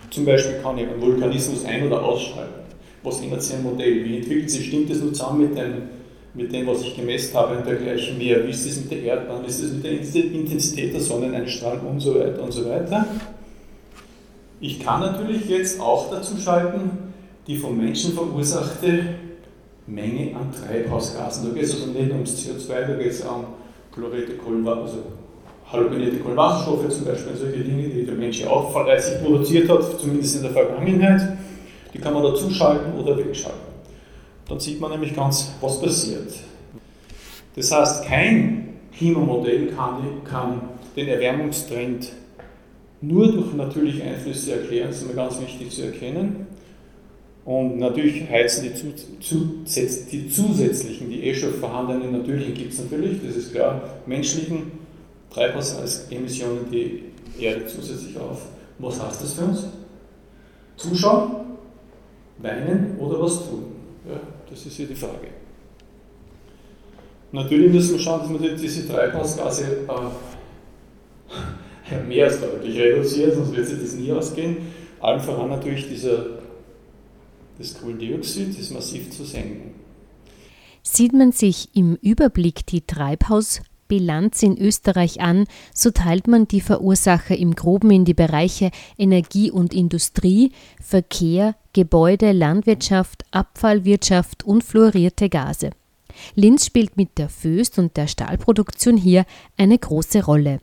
[0.09, 2.61] Zum Beispiel kann ich einen Vulkanismus ein- oder ausschalten.
[3.03, 4.05] Was ändert sich ein Modell?
[4.05, 5.83] Wie entwickelt sich, stimmt das nur zusammen mit dem,
[6.35, 8.47] mit dem, was ich gemessen habe und dergleichen mehr?
[8.47, 9.43] Wie ist das mit der Erdbahn?
[9.43, 13.05] Wie ist das mit der Intensität der Sonneneinstrahlung und so weiter und so weiter?
[14.61, 17.15] Ich kann natürlich jetzt auch dazu schalten,
[17.47, 19.15] die vom Menschen verursachte
[19.87, 21.49] Menge an Treibhausgasen.
[21.49, 23.45] Da geht es also nicht ums CO2, da geht es um
[23.93, 25.03] chlorierte Kohlenwasser, also
[25.73, 30.43] halogenierte Kohlenwasserstoffe zum Beispiel, solche Dinge, die der Mensch auch fleißig produziert hat, zumindest in
[30.43, 31.39] der Vergangenheit.
[31.95, 33.61] Die kann man dazuschalten oder wegschalten.
[34.47, 36.33] Dann sieht man nämlich ganz, was passiert.
[37.57, 40.61] Das heißt, kein Klimamodell kann, kann
[40.95, 42.13] den Erwärmungstrend
[43.01, 46.47] nur durch natürliche Einflüsse erklären, das ist immer ganz wichtig zu erkennen.
[47.45, 48.71] Und natürlich heizen die,
[50.13, 54.73] die zusätzlichen, die eh schon vorhandenen natürlichen gibt es natürlich, das ist klar, menschlichen
[55.31, 57.05] Treibhausemissionen die
[57.39, 58.43] Erde zusätzlich auf.
[58.79, 59.67] Was heißt das für uns?
[60.77, 61.31] Zuschauen,
[62.39, 63.65] weinen oder was tun?
[64.09, 65.29] Ja, das ist hier die Frage.
[67.33, 71.35] Natürlich müssen wir schauen, dass wir diese Treibhausgase äh,
[71.99, 74.57] mehr als deutlich reduzieren, sonst wird sich das nie ausgehen.
[75.01, 76.27] Allen voran natürlich dieser,
[77.59, 79.75] das Kohlendioxid ist massiv zu senken.
[80.83, 86.61] Sieht man sich im Überblick die Treibhaus Bilanz in Österreich an, so teilt man die
[86.61, 95.29] Verursacher im groben in die Bereiche Energie und Industrie, Verkehr, Gebäude, Landwirtschaft, Abfallwirtschaft und fluorierte
[95.29, 95.71] Gase.
[96.37, 99.25] Linz spielt mit der Föst und der Stahlproduktion hier
[99.57, 100.61] eine große Rolle.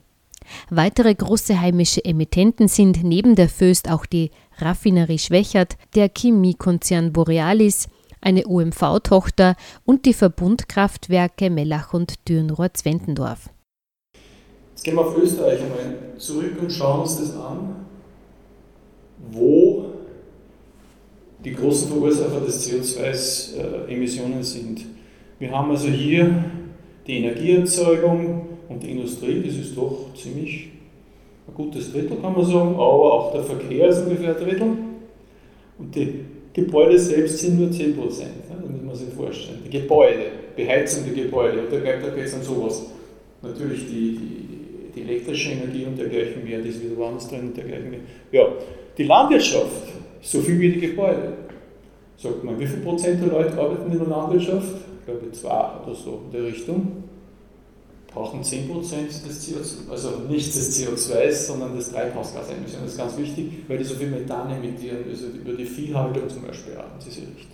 [0.69, 7.88] Weitere große heimische Emittenten sind neben der Föst auch die Raffinerie Schwächert, der Chemiekonzern Borealis,
[8.21, 9.55] eine OMV-Tochter
[9.86, 13.49] und die Verbundkraftwerke Mellach und Dürnrohr-Zwentendorf.
[14.71, 17.75] Jetzt gehen wir auf Österreich einmal zurück und schauen uns das an,
[19.31, 19.86] wo
[21.43, 24.86] die großen Verursacher des CO2-Emissionen sind.
[25.39, 26.43] Wir haben also hier
[27.05, 30.69] die Energieerzeugung und die Industrie, das ist doch ziemlich
[31.47, 34.67] ein gutes Drittel, kann man sagen, aber auch der Verkehr ist ungefähr ein Drittel.
[35.80, 38.58] Und die Gebäude selbst sind nur 10 Prozent, ne?
[38.62, 39.60] das muss man sich vorstellen.
[39.65, 40.25] Die Gebäude,
[40.56, 42.86] Beheizung der Gebäude, da, da geht es um sowas.
[43.41, 47.58] Natürlich die, die, die, elektrische Energie und dergleichen mehr, die ist wieder woanders drin und
[47.58, 47.99] dergleichen mehr.
[48.32, 48.47] Ja,
[48.97, 51.34] die Landwirtschaft, so viel wie die Gebäude.
[52.17, 54.75] Sagt man, wie viel Prozent der Leute arbeiten in der Landwirtschaft?
[54.99, 57.03] Ich glaube zwei oder so in der Richtung
[58.17, 62.86] brauchen 10% des CO2, also nicht des CO2, sondern des Treibhausgasemissionen.
[62.86, 66.41] Das ist ganz wichtig, weil die so viel Methan emittieren, also über die Viehhaltung zum
[66.43, 67.47] Beispiel haben sie sich nicht.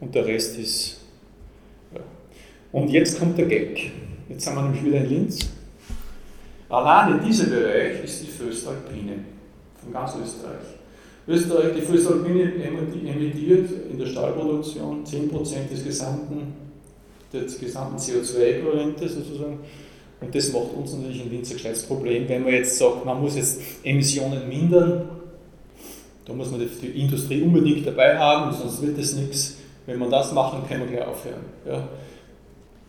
[0.00, 1.00] Und der Rest ist.
[1.94, 2.00] Ja.
[2.72, 3.90] Und jetzt kommt der Gag.
[4.28, 5.48] Jetzt sind wir nämlich wieder in Linz.
[6.68, 9.24] Allein in diesem Bereich ist die Föstalpine
[9.82, 10.66] von ganz Österreich.
[11.26, 16.54] Österreich, die Föstalpine emittiert in der Stahlproduktion 10% des gesamten
[17.32, 19.60] des gesamten CO2-Äquivalente sozusagen.
[20.20, 23.60] Und das macht uns natürlich ein kleines Problem, wenn man jetzt sagt, man muss jetzt
[23.82, 25.08] Emissionen mindern,
[26.26, 29.56] da muss man die Industrie unbedingt dabei haben, sonst wird es nichts.
[29.86, 31.44] Wenn wir das machen, können wir gleich aufhören.
[31.66, 31.88] Ja.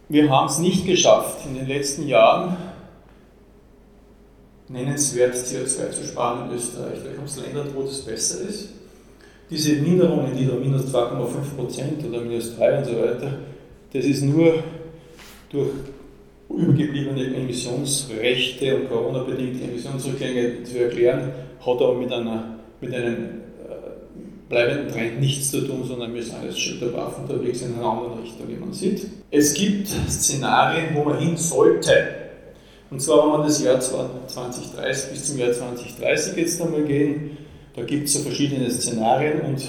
[0.09, 2.57] Wir haben es nicht geschafft, in den letzten Jahren
[4.67, 6.99] nennenswert CO2 zu sparen in Österreich.
[7.03, 8.69] Da gibt es Länder, wo das besser ist.
[9.49, 13.33] Diese Minderungen, die da minus 2,5% oder minus 3 und so weiter,
[13.93, 14.63] das ist nur
[15.49, 15.69] durch
[16.49, 24.89] übergebliebene Emissionsrechte und Corona-bedingte Emissionsrückgänge zu erklären, hat aber mit, einer, mit einem äh, bleibenden
[24.89, 28.55] Trend nichts zu tun, sondern wir sind als Schütterwaff unterwegs in einer anderen Richtung, wie
[28.55, 29.07] man sieht.
[29.29, 31.91] Es gibt Szenarien, wo man hin sollte.
[32.89, 37.37] Und zwar, wenn wir das Jahr 2030 bis zum Jahr 2030 jetzt einmal gehen,
[37.73, 39.61] da gibt es so verschiedene Szenarien und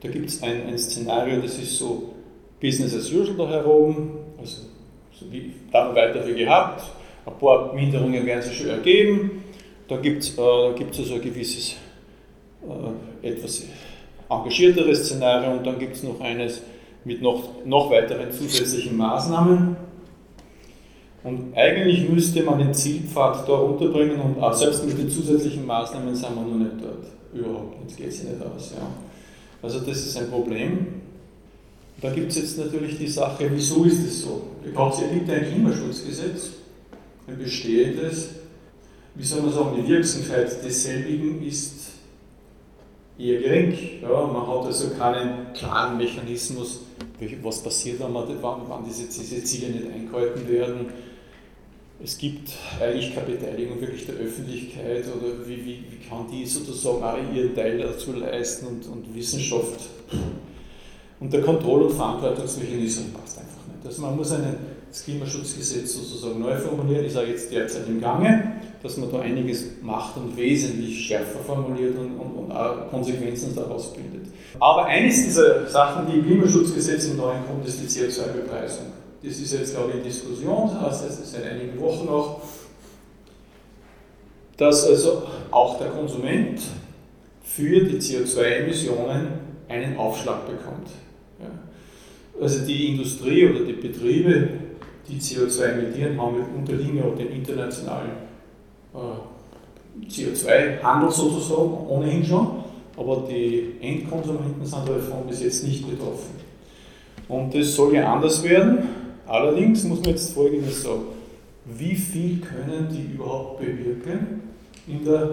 [0.00, 2.14] da gibt es ein, ein Szenario, das ist so
[2.60, 4.62] Business as usual da herum, also
[5.12, 6.82] so wie dann weiter wie gehabt.
[7.26, 9.42] Ein paar Minderungen werden sich schon ergeben.
[9.86, 11.76] Da gibt es äh, also ein gewisses,
[12.62, 13.64] äh, etwas
[14.28, 16.62] engagierteres Szenario und dann gibt es noch eines
[17.04, 19.76] mit noch, noch weiteren zusätzlichen Maßnahmen.
[21.24, 26.14] Und eigentlich müsste man den Zielpfad da runterbringen und auch selbst mit den zusätzlichen Maßnahmen
[26.14, 27.06] sind wir noch nicht dort.
[27.32, 28.74] Überhaupt nicht, geht es nicht aus.
[28.76, 28.86] Ja.
[29.62, 31.07] Also das ist ein Problem.
[32.00, 34.42] Da gibt es jetzt natürlich die Sache, wieso ist es so?
[34.64, 36.50] Es gibt ein Klimaschutzgesetz,
[37.26, 38.30] ein bestehendes.
[39.14, 41.88] Wie soll man sagen, die Wirksamkeit desselbigen ist
[43.18, 43.76] eher gering.
[44.00, 46.82] Ja, man hat also keinen klaren Mechanismus,
[47.42, 50.86] was passiert, wenn, wann diese, diese Ziele nicht eingehalten werden.
[52.02, 57.02] es gibt eigentlich keine Beteiligung wirklich der Öffentlichkeit oder wie, wie, wie kann die sozusagen
[57.02, 59.80] auch ihren Teil dazu leisten und, und Wissenschaft
[61.20, 63.86] und der Kontroll- und Verantwortungsmechanismus passt einfach nicht.
[63.86, 64.56] Also man muss einen,
[64.88, 68.52] das Klimaschutzgesetz sozusagen neu formulieren, ist auch jetzt derzeit im Gange,
[68.82, 73.92] dass man da einiges macht und wesentlich schärfer formuliert und, und, und auch Konsequenzen daraus
[73.92, 74.32] bildet.
[74.60, 78.86] Aber eines dieser Sachen, die im Klimaschutzgesetz im Neuen kommt, ist die CO2-Bepreisung.
[79.22, 82.40] Das ist jetzt, glaube ich, in Diskussion, das heißt seit einigen Wochen noch,
[84.56, 86.60] dass also auch der Konsument
[87.42, 89.28] für die CO2-Emissionen
[89.68, 90.88] einen Aufschlag bekommt.
[92.40, 94.48] Also die Industrie oder die Betriebe,
[95.08, 98.10] die CO2 emittieren, haben unterliegen ja den internationalen
[98.94, 102.64] äh, CO2-Handel sozusagen ohnehin schon,
[102.96, 106.38] aber die Endkonsumenten sind davon bis jetzt nicht betroffen.
[107.28, 108.78] Und das soll ja anders werden.
[109.26, 111.02] Allerdings muss man jetzt Folgendes sagen.
[111.66, 114.40] Wie viel können die überhaupt bewirken,
[114.86, 115.30] in der,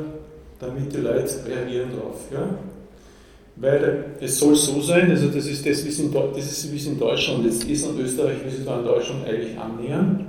[0.60, 2.30] damit die Leute reagieren darauf?
[2.32, 2.58] Ja?
[3.58, 7.46] Weil es soll so sein, also das ist das, wie es in, das in Deutschland
[7.46, 10.26] jetzt ist und Österreich wie sich da in Deutschland eigentlich annähern,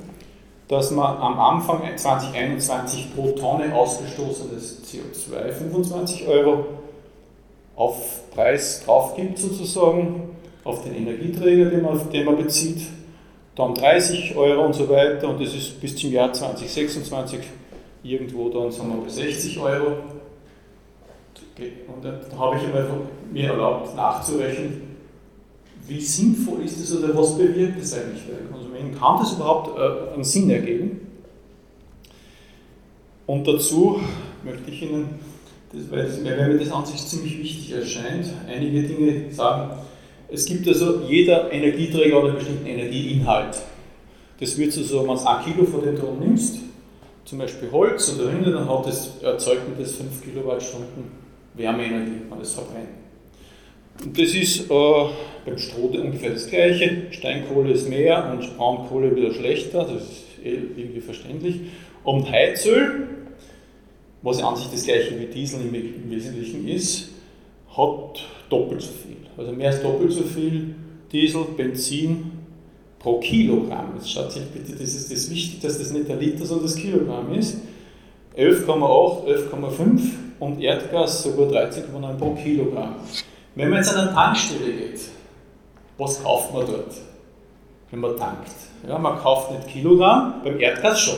[0.68, 6.66] dass man am Anfang 2021 pro Tonne ausgestoßenes CO2 25 Euro
[7.74, 10.30] auf Preis drauf gibt sozusagen,
[10.62, 12.82] auf den Energieträger, den man, den man bezieht,
[13.56, 17.40] dann 30 Euro und so weiter und das ist bis zum Jahr 2026
[18.02, 19.96] irgendwo dann sagen wir bei 60 Euro
[21.58, 22.62] und dann habe ich
[23.32, 24.82] mir erlaubt nachzurechnen,
[25.86, 28.98] wie sinnvoll ist es oder was bewirkt es eigentlich für den Konsumenten?
[28.98, 31.00] Kann das überhaupt äh, einen Sinn ergeben?
[33.26, 34.00] Und dazu
[34.44, 35.18] möchte ich Ihnen,
[35.90, 39.78] weil, mir das an sich ziemlich wichtig erscheint, einige Dinge sagen.
[40.28, 43.62] Es gibt also, jeder Energieträger einen bestimmten Energieinhalt.
[44.40, 46.58] Das wird so, wenn man ein Kilo von dem Ton nimmst,
[47.24, 51.25] zum Beispiel Holz oder Rinde, dann hat das, erzeugt das 5 Kilowattstunden
[51.56, 52.88] Wärmeenergie, man das verbrennt.
[54.04, 55.04] Und das ist äh,
[55.44, 57.06] beim Stroh ungefähr das Gleiche.
[57.10, 61.60] Steinkohle ist mehr und Braunkohle wieder schlechter, das ist eh irgendwie verständlich.
[62.04, 63.08] Und Heizöl,
[64.22, 67.10] was an sich das gleiche wie Diesel im, im Wesentlichen ist,
[67.76, 69.16] hat doppelt so viel.
[69.36, 70.74] Also mehr als doppelt so viel
[71.12, 72.32] Diesel, Benzin
[72.98, 73.92] pro Kilogramm.
[73.96, 76.76] Jetzt schaut sich bitte, das ist das wichtig, dass das nicht der Liter, sondern das
[76.76, 77.58] Kilogramm ist.
[78.36, 80.00] 11,8, 11,5
[80.40, 82.96] und Erdgas sogar 13,9 pro Kilogramm.
[83.54, 85.00] Wenn man jetzt an eine Tankstelle geht,
[85.96, 86.94] was kauft man dort,
[87.90, 88.50] wenn man tankt?
[88.86, 91.16] Ja, man kauft nicht Kilogramm, beim Erdgas schon.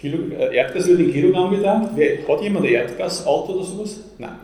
[0.00, 1.90] Kilo, äh, Erdgas wird in Kilogramm getankt.
[1.94, 4.00] Wer, hat jemand ein Erdgasauto oder sowas?
[4.18, 4.36] Nein.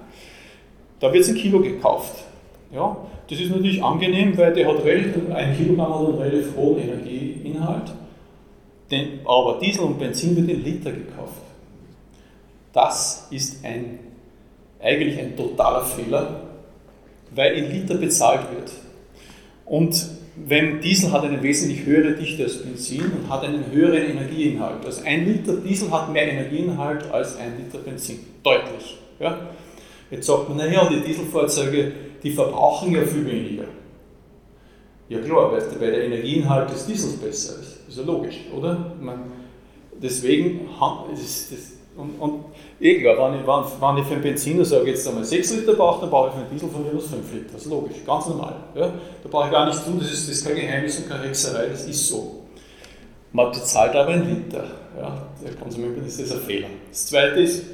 [0.98, 2.24] Da wird es ein Kilo gekauft.
[2.72, 2.96] Ja,
[3.28, 7.92] das ist natürlich angenehm, weil der hat relativ, ein Kilogramm hat einen relativ hohen Energieinhalt.
[8.90, 11.42] Den, aber Diesel und Benzin wird in Liter gekauft.
[12.72, 13.98] Das ist ein,
[14.80, 16.42] eigentlich ein totaler Fehler,
[17.32, 18.70] weil in Liter bezahlt wird.
[19.66, 24.84] Und wenn Diesel hat eine wesentlich höhere Dichte als Benzin und hat einen höheren Energieinhalt.
[24.84, 28.20] Also ein Liter Diesel hat mehr Energieinhalt als ein Liter Benzin.
[28.42, 28.96] Deutlich.
[29.18, 29.38] Ja?
[30.10, 33.64] Jetzt sagt man, naja, die Dieselfahrzeuge, die verbrauchen ja viel weniger.
[35.08, 37.79] Ja klar, weil der Energieinhalt des Diesels besser ist.
[37.90, 38.94] Ist ja logisch, oder?
[39.00, 39.32] Man,
[40.00, 40.68] deswegen,
[41.10, 42.44] das, das, und, und
[42.78, 46.02] klar, wenn ich, wenn, wenn ich für einen Benziner sage, jetzt einmal 6 Liter brauche,
[46.02, 47.46] dann brauche ich für einen Diesel von mir aus 5 Liter.
[47.52, 48.54] Das ist logisch, ganz normal.
[48.76, 48.92] Ja?
[49.22, 51.66] Da brauche ich gar nichts tun, das ist, das ist kein Geheimnis und keine Hexerei,
[51.66, 52.44] das ist so.
[53.32, 54.64] Man bezahlt aber einen Liter.
[54.96, 55.26] Ja?
[55.44, 56.68] Der Konsument ist das ein Fehler.
[56.90, 57.64] Das zweite ist,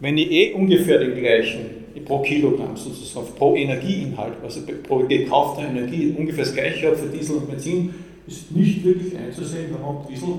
[0.00, 6.14] wenn ich eh ungefähr den gleichen pro Kilogramm sozusagen, pro Energieinhalt, also pro gekaufter Energie
[6.16, 7.94] ungefähr das gleiche habe für Diesel und Benzin,
[8.26, 10.34] ist nicht wirklich einzusehen, warum Diesel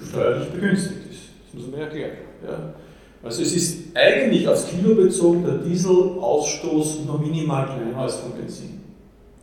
[0.00, 1.20] steuerlich begünstigt ist.
[1.46, 2.12] Das muss man erklären.
[2.46, 2.74] Ja.
[3.22, 8.80] Also es ist eigentlich aufs Kilo bezogen der Dieselausstoß nur minimal kleiner als vom Benzin.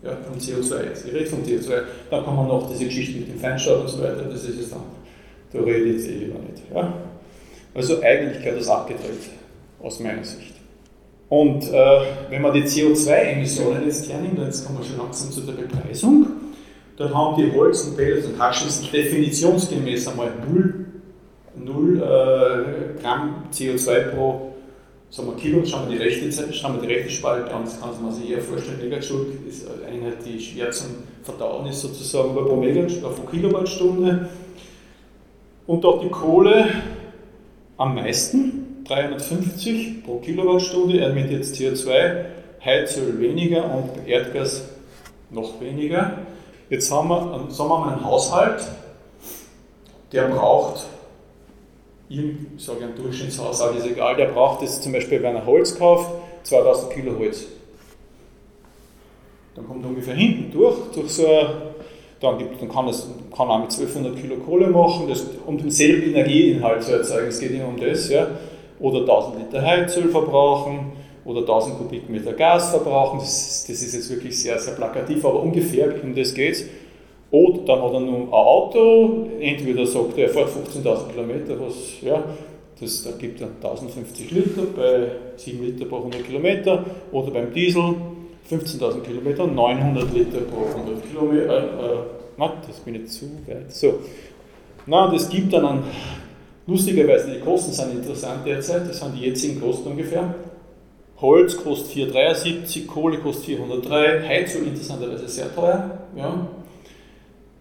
[0.01, 1.05] Ja, vom CO2 jetzt.
[1.07, 1.81] Ich rede vom CO2.
[2.09, 4.69] Da kann man noch diese Geschichte mit dem Feinstaub und so weiter, das ist es
[4.69, 4.83] dann.
[5.51, 6.63] Da rede ich jetzt eh lieber nicht.
[6.73, 6.93] Ja.
[7.73, 9.29] Also eigentlich gehört das abgedreht,
[9.81, 10.53] aus meiner Sicht.
[11.27, 15.53] Und äh, wenn man die CO2-Emissionen jetzt hernimmt, jetzt kommen wir schon langsam zu der
[15.53, 16.27] Bepreisung,
[16.97, 20.85] dann haben die Holz- und Pellets- und Hackschlüssel definitionsgemäß einmal 0
[21.57, 24.55] 0 äh, Gramm CO2 pro
[25.15, 27.89] sagen wir, Kilo, schauen wir die rechte, schauen wir die rechte Spalte an, das kann
[28.01, 30.87] man sich eher vorstellen, Megajoule ist eine Einheit, die schwer zum
[31.23, 34.29] Verdauen ist sozusagen, pro Megajoule, pro Kilowattstunde.
[35.67, 36.67] Und auch die Kohle
[37.77, 42.25] am meisten, 350 pro Kilowattstunde, er emittiert CO2,
[42.63, 44.67] Heizöl weniger und Erdgas
[45.31, 46.19] noch weniger.
[46.69, 48.63] Jetzt haben wir, sagen wir mal einen Haushalt,
[50.11, 50.85] der braucht,
[52.09, 52.19] ich
[52.57, 56.09] sage ein Durchschnittshaushalt ist egal, der braucht jetzt zum Beispiel, wenn er Holz kauft,
[56.43, 57.45] 2000 Kilo Holz.
[59.55, 61.47] Dann kommt er ungefähr hinten durch, durch so ein,
[62.19, 66.15] dann, gibt, dann kann, es, kann er mit 1200 Kilo Kohle machen, das, um denselben
[66.15, 68.27] Energieinhalt zu erzeugen, es geht immer um das, ja.
[68.79, 70.93] oder 1000 Liter Heizöl verbrauchen,
[71.25, 75.93] oder 1000 Kubikmeter Gas verbrauchen, das, das, ist jetzt wirklich sehr, sehr plakativ, aber ungefähr
[76.03, 76.65] um das geht es.
[77.31, 82.01] Oder dann hat er nur ein Auto, entweder sagt er, er fährt 15.000 Kilometer, was,
[82.01, 82.23] ja,
[82.79, 85.07] das, da gibt er 1050 Liter bei
[85.37, 87.95] 7 Liter pro 100 Kilometer, oder beim Diesel
[88.49, 91.57] 15.000 Kilometer, 900 Liter pro 100 Kilometer.
[91.57, 93.73] Äh, äh, das bin ich zu weit.
[93.73, 93.95] So.
[94.85, 95.83] Na, das gibt dann an,
[96.67, 100.35] lustigerweise, die Kosten sind interessant derzeit, das sind die jetzigen Kosten ungefähr.
[101.21, 105.97] Holz kostet 473, Kohle kostet 403, Heizöl interessanterweise sehr teuer.
[106.15, 106.47] Ja.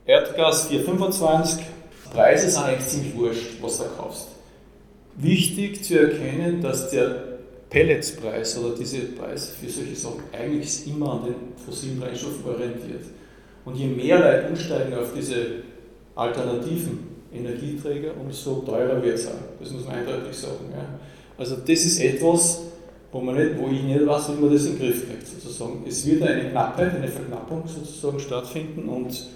[0.07, 1.65] Erdgas 425.
[2.13, 4.29] Preise sind eigentlich ziemlich wurscht, was du kaufst.
[5.17, 7.39] Wichtig zu erkennen, dass der
[7.71, 11.35] Pelletspreis oder diese Preise für solche Sachen eigentlich immer an den
[11.65, 13.05] fossilen Brennstoffen orientiert.
[13.65, 15.37] Und je mehr Leute umsteigen auf diese
[16.15, 19.33] alternativen Energieträger, umso teurer wird es auch.
[19.59, 20.71] Das muss man eindeutig sagen.
[20.73, 20.85] Ja.
[21.37, 22.61] Also das ist etwas,
[23.15, 25.85] wo, man nicht, wo ich nicht weiß, wie man das in den Griff kriegt, sozusagen.
[25.87, 29.29] Es wird eine Knappheit, eine Verknappung sozusagen stattfinden und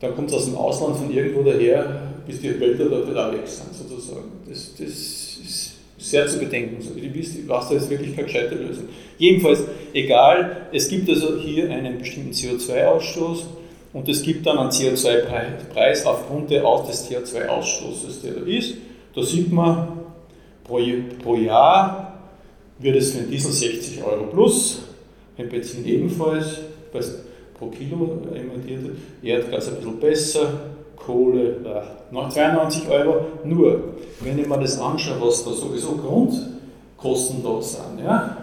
[0.00, 3.46] dann kommt es aus dem Ausland von irgendwo daher, bis die Wälder dort wieder weg
[3.46, 4.32] sind, sozusagen.
[4.48, 6.80] Das, das ist sehr zu bedenken.
[6.80, 6.96] So.
[6.96, 8.84] Weiß, ich weiß da jetzt wirklich keine gescheite Lösung.
[9.18, 9.60] Jedenfalls,
[9.92, 13.40] egal, es gibt also hier einen bestimmten CO2-Ausstoß
[13.92, 18.76] und es gibt dann einen CO2-Preis aufgrund des CO2-Ausstoßes, der da ist.
[19.14, 19.88] Da sieht man
[20.64, 20.80] pro,
[21.22, 22.07] pro Jahr
[22.78, 24.82] wird es für den Diesel 60 Euro plus,
[25.36, 26.60] beim Benzin ebenfalls,
[27.58, 30.52] pro Kilo emittiert, Erdgas ein bisschen besser,
[30.96, 31.56] Kohle
[32.12, 33.26] äh, 92 Euro.
[33.44, 38.36] Nur, wenn ich mir das anschaue, was da sowieso Grundkosten da sind, ja?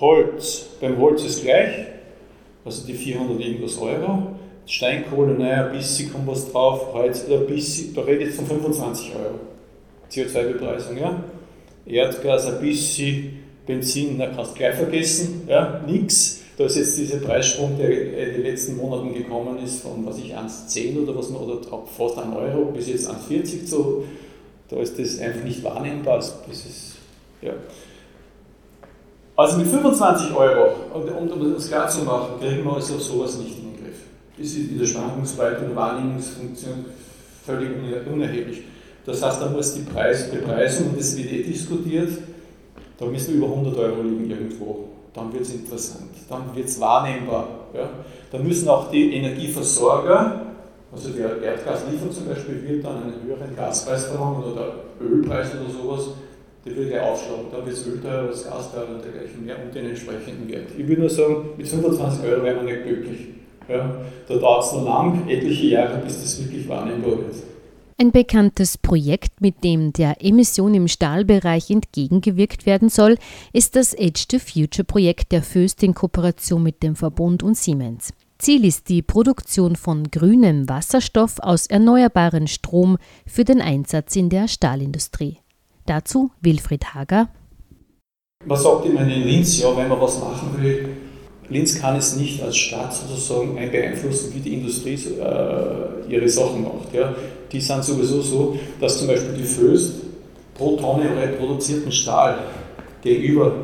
[0.00, 1.86] Holz, beim Holz ist gleich,
[2.64, 4.28] also die 400 irgendwas Euro,
[4.66, 8.46] Steinkohle, naja, ein bisschen kommt was drauf, Holz, ein bisschen, da rede ich jetzt von
[8.46, 9.38] 25 Euro,
[10.10, 11.22] CO2-Bepreisung, ja?
[11.86, 16.40] Erdgas ein bisschen, Benzin, na, kannst du gleich vergessen, ja, nichts.
[16.56, 20.36] Da ist jetzt dieser Preissprung, der in den letzten Monaten gekommen ist, von was ich
[20.36, 24.04] 1,10 oder was oder fast 1 Euro bis jetzt 1,40 so.
[24.68, 26.18] Da ist das einfach nicht wahrnehmbar.
[26.18, 26.94] Das ist,
[27.42, 27.52] ja.
[29.36, 33.72] Also mit 25 Euro, um das klar zu machen, kriegen wir also sowas nicht in
[33.72, 33.96] den Griff.
[34.38, 36.84] Das ist in der Schwankungsbreite und Wahrnehmungsfunktion
[37.44, 37.70] völlig
[38.06, 38.62] unerheblich.
[39.04, 42.10] Das heißt, da muss die Preis, Bepreisung, das wird eh diskutiert,
[42.98, 44.88] da müssen über 100 Euro liegen irgendwo.
[45.12, 47.46] Dann wird es interessant, dann wird es wahrnehmbar.
[47.72, 47.88] Ja.
[48.32, 50.40] Dann müssen auch die Energieversorger,
[50.92, 56.08] also der Erdgasliefer zum Beispiel, wird dann einen höheren Gaspreis verlangen oder Ölpreis oder sowas,
[56.64, 57.46] der wird gleich aufschlagen.
[57.52, 60.68] Da wird das Öl teurer, das Gas teurer und dergleichen mehr und den entsprechenden Wert.
[60.76, 63.20] Ich würde nur sagen, mit 25 Euro wäre man nicht glücklich.
[63.68, 63.90] Ja.
[64.28, 67.36] Da dauert es noch lang, etliche Jahre, bis das wirklich wahrnehmbar wird.
[67.96, 73.16] Ein bekanntes Projekt, mit dem der Emission im Stahlbereich entgegengewirkt werden soll,
[73.52, 78.12] ist das Edge to Future Projekt der Föst in Kooperation mit dem Verbund und Siemens.
[78.38, 84.48] Ziel ist die Produktion von grünem Wasserstoff aus erneuerbaren Strom für den Einsatz in der
[84.48, 85.38] Stahlindustrie.
[85.86, 87.28] Dazu Wilfried Hager.
[88.44, 90.96] Man sagt immer in Linz, ja, wenn man was machen will,
[91.50, 96.92] Linz kann es nicht als Staat sozusagen beeinflussen, wie die Industrie äh, ihre Sachen macht.
[96.92, 97.14] Ja
[97.54, 99.94] die sind sowieso so, dass zum Beispiel die Föst
[100.54, 101.04] pro Tonne
[101.38, 102.38] produzierten Stahl
[103.00, 103.54] gegenüber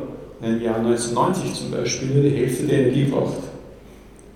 [0.41, 3.37] im Jahr 1990 zum Beispiel nur die Hälfte der Energie braucht.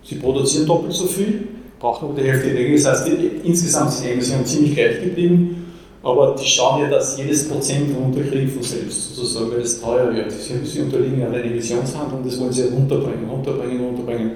[0.03, 1.47] Sie produzieren doppelt so viel,
[1.79, 2.83] brauchen aber die Hälfte der Energie.
[2.83, 5.64] Das heißt, die, insgesamt sind die Emissionen ziemlich gleich geblieben,
[6.05, 10.31] aber die schauen ja, dass jedes Prozent runterkriegen von selbst, sozusagen, weil es teuer wird.
[10.31, 14.31] Sie, unterliegen ja einer Emissionshandlung, das wollen sie runterbringen, runterbringen, runterbringen.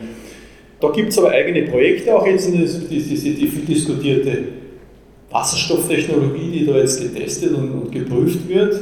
[0.79, 4.45] Da gibt es aber eigene Projekte, auch jetzt in die, die, viel diskutierte
[5.29, 8.81] Wasserstofftechnologie, die da jetzt getestet und, und geprüft wird.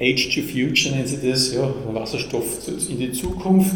[0.00, 3.74] Age to Future nennt sie das, ja, Wasserstoff in die Zukunft.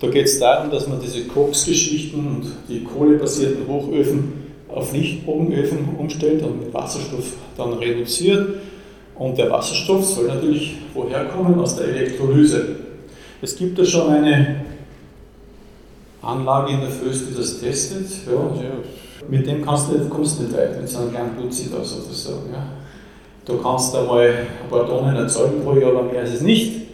[0.00, 4.43] Da geht es darum, dass man diese Koks-Geschichten und die kohlebasierten Hochöfen
[4.74, 8.48] auf Lichtbogenöfen umstellt und mit Wasserstoff dann reduziert.
[9.16, 11.58] Und der Wasserstoff soll natürlich woher kommen?
[11.60, 12.76] Aus der Elektrolyse.
[13.40, 14.64] Es gibt da schon eine
[16.22, 18.06] Anlage in der Föst, die das testet.
[18.26, 18.40] Ja,
[19.28, 22.50] mit dem kannst du, kommst du nicht weit, mit so einem kleinen Putzi da sozusagen.
[22.52, 22.66] Ja.
[23.44, 26.84] Du kannst einmal ein paar Tonnen erzeugen pro Jahr, aber mehr ist es nicht.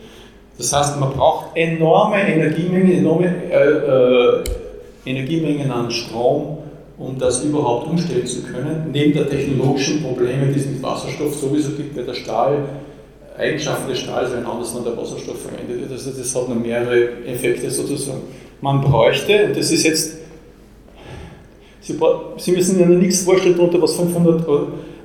[0.58, 4.44] Das heißt, man braucht enorme Energiemengen, enorme äh, äh,
[5.06, 6.58] Energiemengen an Strom,
[7.00, 8.90] um das überhaupt umstellen zu können.
[8.92, 12.68] Neben der technologischen Probleme, die es mit Wasserstoff sowieso gibt, weil der Stahl,
[13.38, 15.90] Eigenschaften des Stahls werden anders wenn der Wasserstoff verwendet wird.
[15.90, 18.20] Also das hat noch mehrere Effekte sozusagen.
[18.60, 20.16] Man bräuchte, und das ist jetzt,
[21.80, 21.98] Sie,
[22.36, 24.46] Sie müssen sich nichts vorstellen darunter, was 500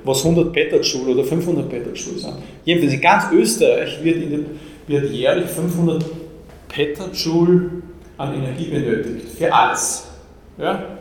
[0.04, 2.34] was 100 Petajoule oder 500 Petajoule sind.
[2.64, 4.46] Jedenfalls in ganz Österreich wird, den,
[4.86, 6.04] wird jährlich 500
[6.68, 7.70] Petajoule
[8.18, 9.26] an Energie benötigt.
[9.36, 10.06] Für alles.
[10.58, 10.98] Ja?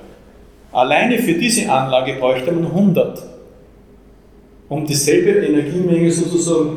[0.75, 3.23] Alleine für diese Anlage bräuchte man 100.
[4.67, 6.75] Um dieselbe Energiemenge sozusagen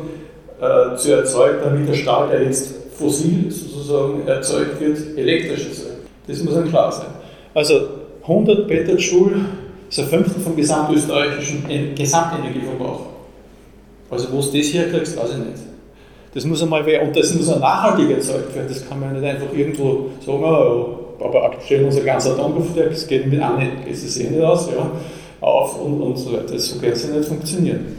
[0.61, 6.07] äh, zu erzeugen, damit der Stahl, der jetzt fossil sozusagen erzeugt wird, elektrisch erzeugt.
[6.27, 7.07] Das muss einem klar sein.
[7.53, 7.89] Also
[8.21, 9.41] 100 Petajoule
[9.89, 13.01] ist ein Fünftel vom gesamtösterreichischen Gesamtenergieverbrauch.
[14.09, 15.63] Also wo du das herkriegst, weiß ich nicht.
[16.33, 18.67] Das muss einmal und das muss auch nachhaltig erzeugt werden.
[18.69, 23.39] Das kann man nicht einfach irgendwo sagen, oh, aber aktuell unser ganzer Atomkraftwerk, geht mit
[23.39, 24.91] geht es eh nicht aus, ja,
[25.41, 26.57] auf und, und so weiter.
[26.57, 27.97] So kann es ja nicht funktionieren.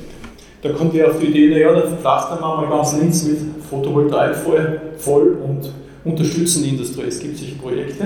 [0.62, 4.36] Da kommt ihr auf die Idee, naja, dann pflastern wir mal ganz links mit Photovoltaik
[4.36, 5.72] voll, voll und
[6.04, 7.04] unterstützen die Industrie.
[7.08, 8.04] Es gibt solche Projekte.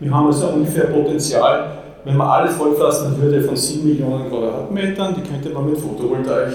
[0.00, 5.20] Wir haben also ungefähr Potenzial wenn man alles vollpflastern würde von 7 Millionen Quadratmetern, die
[5.22, 6.52] könnte man mit Photovoltaik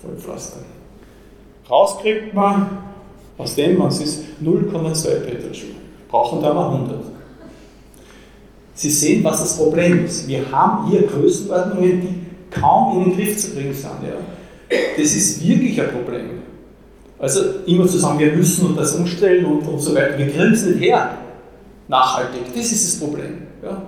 [0.00, 0.64] vollpflastern.
[1.70, 2.78] Rauskriegt man
[3.42, 5.74] aus dem, was ist 0,2 Petajoule.
[6.08, 7.00] Brauchen da mal 100.
[8.74, 10.26] Sie sehen, was das Problem ist.
[10.28, 13.90] Wir haben hier Größenordnungen, die kaum in den Griff zu bringen sind.
[14.02, 14.78] Ja.
[14.96, 16.30] Das ist wirklich ein Problem.
[17.18, 20.64] Also immer zu sagen, wir müssen das umstellen und, und so weiter, wir kriegen es
[20.64, 21.18] nicht her.
[21.88, 23.42] Nachhaltig, das ist das Problem.
[23.62, 23.82] Ja.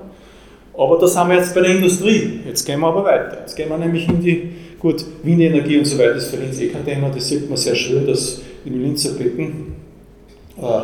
[0.77, 2.41] Aber das haben wir jetzt bei der Industrie.
[2.47, 3.39] Jetzt gehen wir aber weiter.
[3.41, 6.69] Jetzt gehen wir nämlich in die, gut, Windenergie und so weiter ist für Linz eh
[6.69, 7.11] kein Thema.
[7.11, 9.75] Das sieht man sehr schön, dass im Linzer Becken
[10.61, 10.81] äh,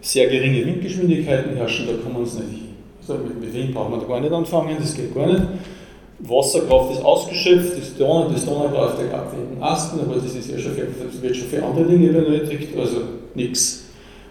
[0.00, 1.86] sehr geringe Windgeschwindigkeiten herrschen.
[1.86, 2.62] Da kann man es nicht.
[3.00, 5.42] Also mit, Wind braucht man da gar nicht anfangen, das geht gar nicht.
[6.20, 10.86] Wasserkraft ist ausgeschöpft, das, Donau, das Donaukraftwerk abwenden Asten, aber das, ist ja schon für,
[11.22, 12.98] wird schon für andere Dinge benötigt, also
[13.34, 13.86] nichts.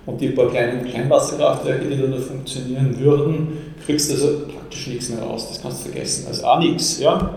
[0.06, 5.10] Und die paar kleinen Kleinwasserkraftwerke, die da noch funktionieren würden, kriegst du also praktisch nichts
[5.10, 5.50] mehr raus.
[5.50, 6.28] Das kannst du vergessen.
[6.28, 7.00] Also auch nichts.
[7.00, 7.36] Ja?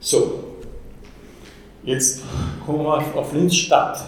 [0.00, 0.40] So,
[1.84, 2.22] jetzt
[2.66, 4.02] kommen wir auf Linz Stadt.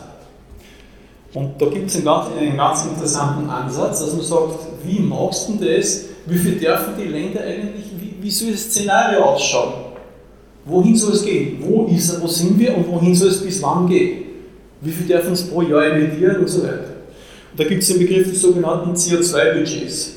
[1.34, 4.54] Und da gibt es einen, einen ganz, interessanten Ansatz, dass man sagt,
[4.84, 6.04] wie machst du das?
[6.26, 9.72] Wie viel dürfen die Länder eigentlich, wie, wie soll das Szenario ausschauen?
[10.64, 11.58] Wohin soll es gehen?
[11.60, 14.22] Wo ist wo sind wir und wohin soll es bis wann gehen?
[14.80, 16.94] Wie viel dürfen es pro Jahr emittieren und so weiter?
[17.50, 20.12] Und da gibt es den Begriff des sogenannten CO2-Budgets.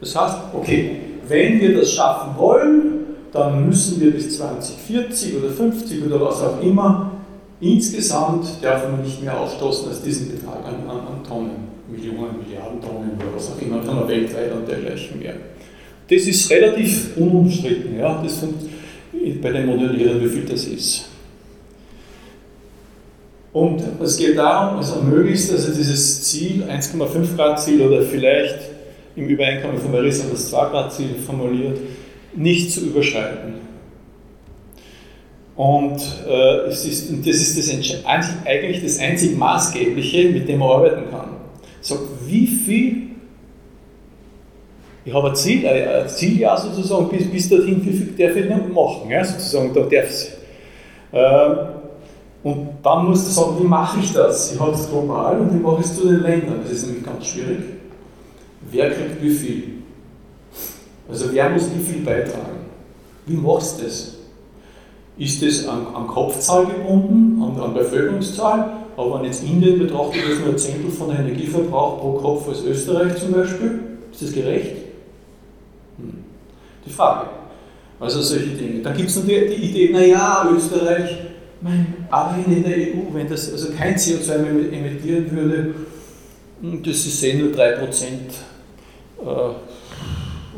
[0.00, 0.96] Das heißt, okay,
[1.26, 2.98] wenn wir das schaffen wollen,
[3.32, 7.17] dann müssen wir bis 2040 oder 50 oder was auch immer
[7.60, 12.80] insgesamt dürfen wir nicht mehr ausstoßen als diesen Betrag an, an, an Tonnen, Millionen, Milliarden
[12.80, 15.34] Tonnen oder was auch immer, kann man weltweit und dergleichen mehr.
[16.10, 18.42] Das ist relativ unumstritten, ja, das
[19.42, 21.08] bei den Modellieren, wie viel das ist.
[23.52, 28.58] Und es geht darum, also möglichst also dieses Ziel, 1,5 Grad Ziel oder vielleicht
[29.16, 31.78] im Übereinkommen von Paris und das 2-Grad-Ziel formuliert,
[32.36, 33.67] nicht zu überschreiten.
[35.58, 38.04] Und äh, es ist, das ist das,
[38.46, 41.30] eigentlich das einzig Maßgebliche, mit dem man arbeiten kann.
[41.80, 43.08] So, wie viel,
[45.04, 49.10] ich habe ein Ziel, ein Zieljahr sozusagen, bis, bis dorthin, wie viel darf ich machen,
[49.10, 50.32] ja, sozusagen, da darf es.
[51.12, 51.56] Äh,
[52.42, 54.54] und dann musst du sagen, wie mache ich das?
[54.54, 56.60] Ich habe es global und wie mache ich es zu den Ländern?
[56.62, 57.58] Das ist nämlich ganz schwierig
[58.70, 59.64] wer kriegt wie viel.
[61.08, 62.58] Also wer muss wie viel beitragen.
[63.26, 64.17] Wie machst du das?
[65.18, 68.72] Ist das an, an Kopfzahl gebunden, an, an Bevölkerungszahl?
[68.96, 73.16] Aber wenn jetzt Indien betrachtet, ist nur ein Zehntel von Energieverbrauch pro Kopf als Österreich
[73.16, 73.80] zum Beispiel,
[74.12, 74.76] ist das gerecht?
[75.96, 76.24] Hm.
[76.84, 77.30] Die Frage.
[78.00, 78.80] Also solche Dinge.
[78.80, 81.16] Dann gibt es noch die, Idee, naja, Österreich,
[81.60, 85.74] mein, allein in der EU, wenn das also kein CO2 mehr emittieren würde,
[86.60, 87.54] hm, das ist eh nur 3%
[89.20, 89.24] äh,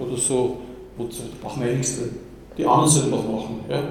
[0.03, 0.59] oder so,
[0.99, 2.11] wozu machen wir nichts drin.
[2.59, 3.61] Die anderen sollen was machen.
[3.71, 3.83] Ja.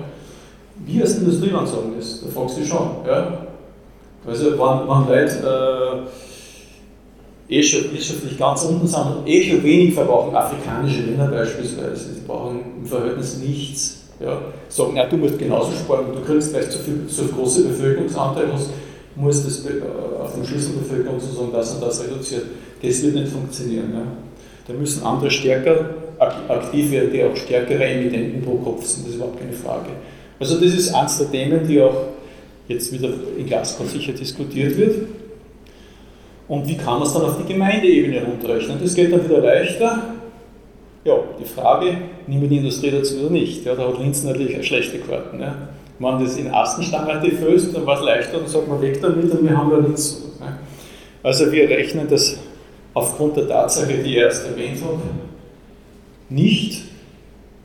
[0.85, 2.89] Wir als Industrieland sagen das, da fragst du schon.
[3.05, 3.45] Ja.
[4.25, 6.07] Also, wenn, wenn Leute
[7.49, 12.13] äh, eh schon wirtschaftlich ganz unten sind und eh schon wenig verbrauchen, afrikanische Länder beispielsweise,
[12.15, 13.95] die brauchen im Verhältnis nichts.
[14.19, 18.47] Ja, sagen, na, du musst genauso sparen, du kriegst, du so, viel, so große Bevölkerungsanteil
[18.51, 18.69] hast,
[19.15, 19.81] musst das äh,
[20.21, 22.43] auf den Schlüsselbevölkerung sozusagen das und das reduzieren.
[22.81, 23.93] Das wird nicht funktionieren.
[23.93, 24.01] Ja.
[24.67, 29.15] Da müssen andere stärker aktiv werden, die auch stärkere Emittenten pro Kopf sind, das ist
[29.15, 29.89] überhaupt keine Frage.
[30.39, 32.07] Also das ist eines der Themen, die auch
[32.67, 34.95] jetzt wieder in Glasgow sicher diskutiert wird.
[36.47, 38.79] Und wie kann man es dann auf die Gemeindeebene runterrechnen?
[38.81, 40.15] Das geht dann wieder leichter.
[41.03, 43.65] ja, die Frage, nehmen wir die Industrie dazu oder nicht?
[43.65, 45.39] Ja, da hat Linz natürlich schlechte Karten.
[45.39, 45.69] Ja.
[45.99, 49.31] Wenn man das in Astenstangen deföst, dann war es leichter, dann sagt man weg damit
[49.31, 50.23] und wir haben ja nichts.
[50.39, 50.57] Ne.
[51.21, 52.37] Also wir rechnen das
[52.93, 55.01] aufgrund der Tatsache, die ich erst erwähnt habe,
[56.29, 56.83] nicht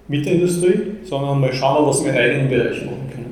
[0.08, 3.23] mit der Industrie, sondern mal schauen, was wir in eigenen Bereich machen können.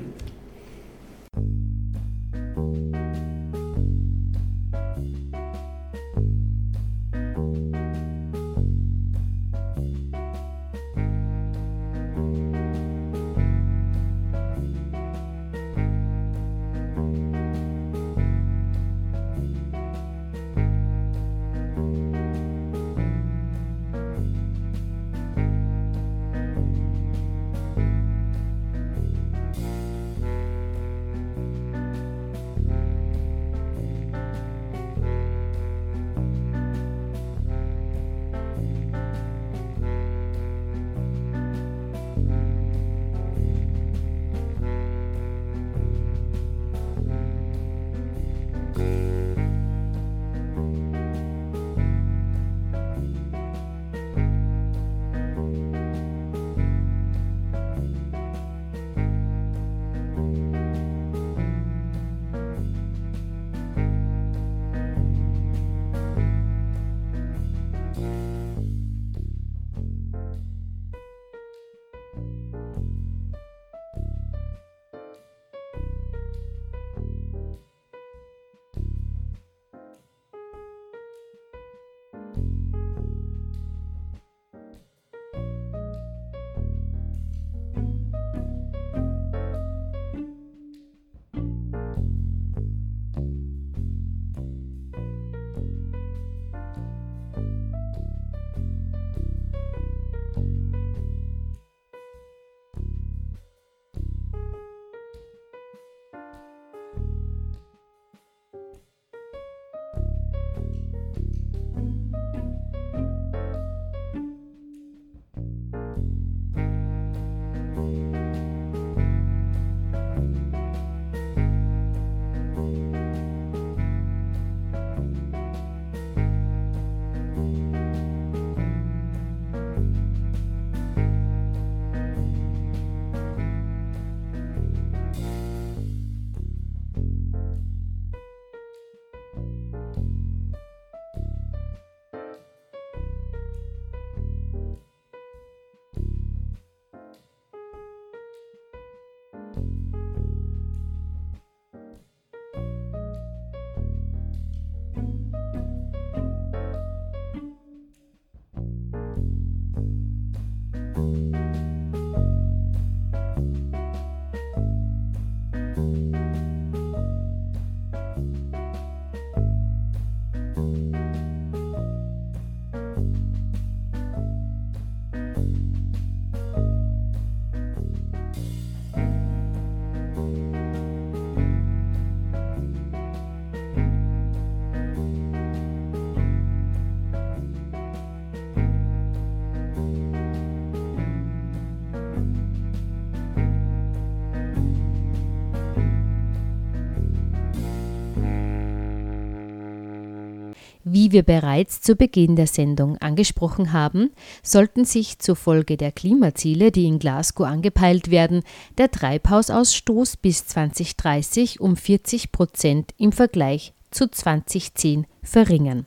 [201.13, 206.99] Wir bereits zu Beginn der Sendung angesprochen haben, sollten sich zufolge der Klimaziele, die in
[206.99, 208.43] Glasgow angepeilt werden,
[208.79, 215.85] der Treibhausausstoß bis 2030 um 40 Prozent im Vergleich zu 2010 verringern.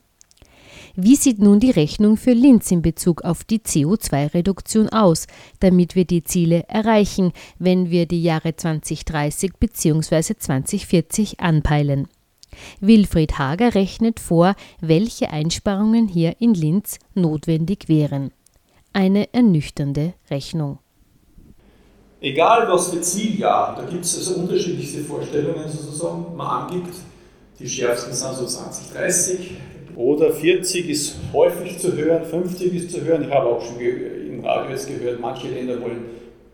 [0.96, 5.26] Wie sieht nun die Rechnung für Linz in Bezug auf die CO2-Reduktion aus,
[5.60, 10.36] damit wir die Ziele erreichen, wenn wir die Jahre 2030 bzw.
[10.38, 12.08] 2040 anpeilen?
[12.80, 18.32] Wilfried Hager rechnet vor, welche Einsparungen hier in Linz notwendig wären.
[18.94, 20.80] Eine ernüchternde Rechnung.
[22.22, 26.96] Egal was für Zieljahr, da gibt es also unterschiedlichste Vorstellungen sozusagen, man angibt,
[27.60, 29.52] die schärfsten sind so 2030
[29.96, 33.24] oder 40 ist häufig zu hören, 50 ist zu hören.
[33.24, 36.06] Ich habe auch schon im Radio jetzt gehört, manche Länder wollen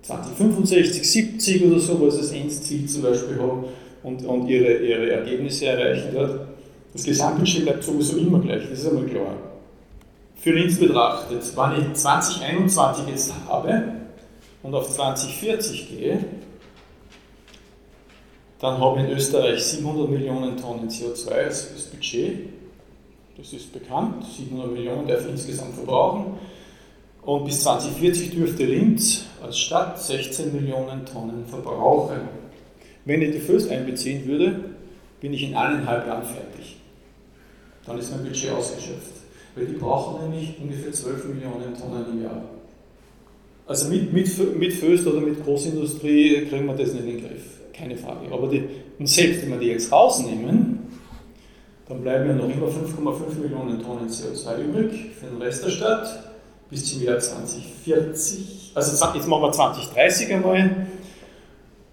[0.01, 3.65] 2065, 70 oder so, sie das Endziel zum Beispiel haben
[4.03, 6.47] und, und ihre, ihre Ergebnisse erreichen wird.
[6.93, 9.35] Das Gesamtbudget bleibt sowieso immer gleich, das ist einmal klar.
[10.35, 13.83] Für Linz betrachtet, wenn ich 2021 jetzt habe
[14.63, 16.25] und auf 2040 gehe,
[18.59, 22.49] dann habe ich in Österreich 700 Millionen Tonnen CO2 als, Budget.
[23.37, 26.37] Das ist bekannt, 700 Millionen darf insgesamt verbrauchen.
[27.23, 32.40] Und bis 2040 dürfte Linz als Stadt 16 Millionen Tonnen verbrauchen.
[33.05, 34.59] Wenn ich die Föst einbeziehen würde,
[35.19, 36.77] bin ich in eineinhalb Jahren fertig.
[37.85, 39.21] Dann ist mein Budget ausgeschöpft.
[39.55, 42.43] Weil die brauchen nämlich ungefähr 12 Millionen Tonnen im Jahr.
[43.67, 47.43] Also mit, mit, mit Föst oder mit Großindustrie kriegen wir das nicht in den Griff,
[47.73, 48.31] keine Frage.
[48.31, 48.63] Aber die,
[48.97, 50.79] und selbst wenn wir die jetzt rausnehmen,
[51.87, 56.31] dann bleiben ja noch immer 5,5 Millionen Tonnen CO2 übrig für den Rest der Stadt
[56.69, 58.71] bis zum Jahr 2040.
[58.73, 60.87] Also jetzt machen wir 2030 einmal.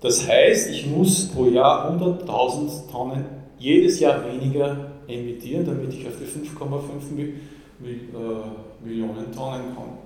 [0.01, 3.24] Das heißt, ich muss pro Jahr 100.000 Tonnen
[3.59, 9.99] jedes Jahr weniger emittieren, damit ich auf die 5,5 äh, Millionen Tonnen komme.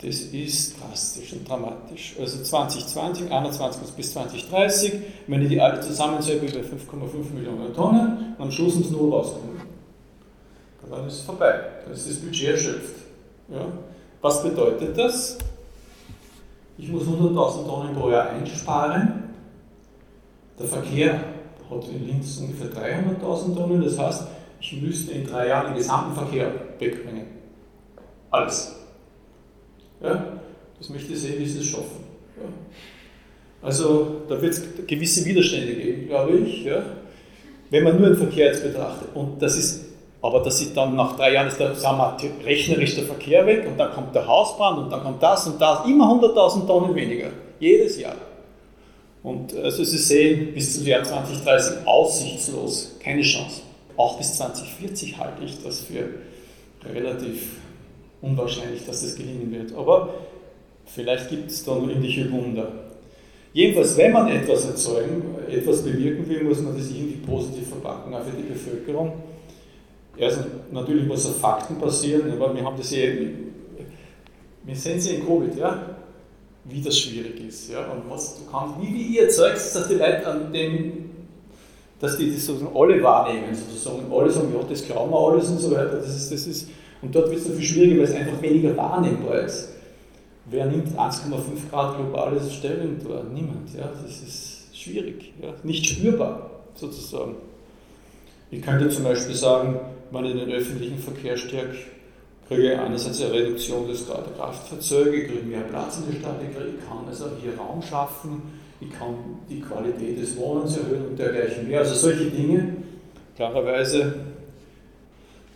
[0.00, 2.14] Das ist drastisch und dramatisch.
[2.20, 4.92] Also 2020, 2021 bis 2030,
[5.26, 9.62] wenn ich die alle zusammenzähle, bei 5,5 Millionen Tonnen, am Schluss muss null rauskommen.
[10.90, 11.54] Dann ist es vorbei.
[11.84, 12.94] Dann ist das Budget erschöpft.
[13.48, 13.66] Ja?
[14.20, 15.38] Was bedeutet das?
[16.76, 19.24] Ich muss 100.000 Tonnen pro Jahr einsparen.
[20.58, 21.14] Der Verkehr
[21.70, 24.26] hat in Linz ungefähr 300.000 Tonnen, das heißt,
[24.60, 27.26] ich müsste in drei Jahren den gesamten Verkehr wegbringen.
[28.30, 28.76] Alles.
[30.02, 30.38] Ja?
[30.78, 32.04] Das möchte ich sehen, wie sie es schaffen.
[32.36, 32.48] Ja?
[33.62, 36.82] Also da wird es gewisse Widerstände geben, glaube ich, ja?
[37.70, 39.08] wenn man nur den Verkehr jetzt betrachtet.
[39.14, 39.83] Und das ist,
[40.24, 43.66] aber das ist dann nach drei Jahren ist der, sagen wir, rechnerisch der Verkehr weg
[43.66, 47.28] und dann kommt der Hausbrand und dann kommt das und das, immer 100.000 Tonnen weniger,
[47.60, 48.16] jedes Jahr.
[49.22, 53.60] Und also Sie sehen, bis zum Jahr 2030 aussichtslos, keine Chance.
[53.98, 56.08] Auch bis 2040 halte ich das für
[56.90, 57.58] relativ
[58.22, 59.76] unwahrscheinlich, dass das gelingen wird.
[59.76, 60.08] Aber
[60.86, 62.72] vielleicht gibt es da noch ähnliche Wunder.
[63.52, 68.24] Jedenfalls, wenn man etwas erzeugen, etwas bewirken will, muss man das irgendwie positiv verpacken, auch
[68.24, 69.12] für die Bevölkerung.
[70.16, 73.02] Erstens, natürlich muss auf Fakten passieren, aber wir haben das ja,
[74.62, 75.96] wir sehen es ja in Covid, ja,
[76.64, 77.70] wie das schwierig ist.
[77.70, 81.10] Ja, und was du kannst, wie, wie ihr erzeugt, dass die Leute an dem,
[82.00, 85.58] dass die das sozusagen alle wahrnehmen, sozusagen, alle sagen, ja, das glauben wir alles und
[85.58, 86.68] so weiter, das ist, das ist
[87.04, 89.68] und dort wird es dann viel schwieriger, weil es einfach weniger wahrnehmbar ist.
[90.46, 93.22] Wer nimmt 1,5 Grad globales Stellung da?
[93.24, 93.74] Niemand.
[93.76, 93.90] Ja?
[94.02, 95.52] Das ist schwierig, ja?
[95.62, 97.36] nicht spürbar sozusagen.
[98.50, 99.80] Ich könnte zum Beispiel sagen,
[100.14, 101.76] wenn ich den öffentlichen Verkehr stärke,
[102.48, 106.86] kriege ich einerseits eine Reduktion des Kraftfahrzeuge, ich kriege mehr Platz in der Stadt, ich
[106.86, 108.42] kann also hier Raum schaffen,
[108.80, 109.14] ich kann
[109.48, 111.80] die Qualität des Wohnens erhöhen und dergleichen mehr.
[111.80, 112.76] Also solche Dinge,
[113.36, 114.14] klarerweise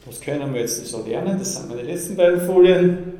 [0.09, 1.38] was können wir jetzt so lernen?
[1.38, 3.12] Das sind meine letzten beiden Folien.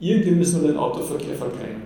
[0.00, 1.82] Irgendwie müssen wir den Autoverkehr verkleinern.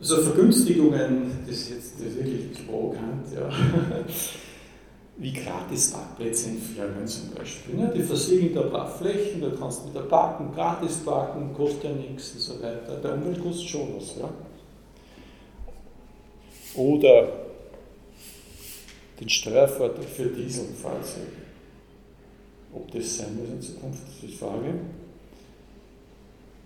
[0.00, 3.48] Also Vergünstigungen, das ist jetzt das ist wirklich provokant, ja.
[5.16, 7.76] Wie gratis Parkplätze in Firmen zum Beispiel.
[7.76, 7.92] Ne?
[7.94, 12.40] Die versiegeln da Parkflächen, da kannst du wieder parken, gratis parken, kostet ja nichts und
[12.40, 12.96] so weiter.
[13.02, 14.16] Der Umwelt kostet schon was.
[14.18, 14.28] Ja?
[16.74, 17.28] Oder
[19.20, 21.44] den Steuervorteil für Dieselfahrzeuge.
[22.72, 24.74] Ob das sein muss in Zukunft, ist die Frage.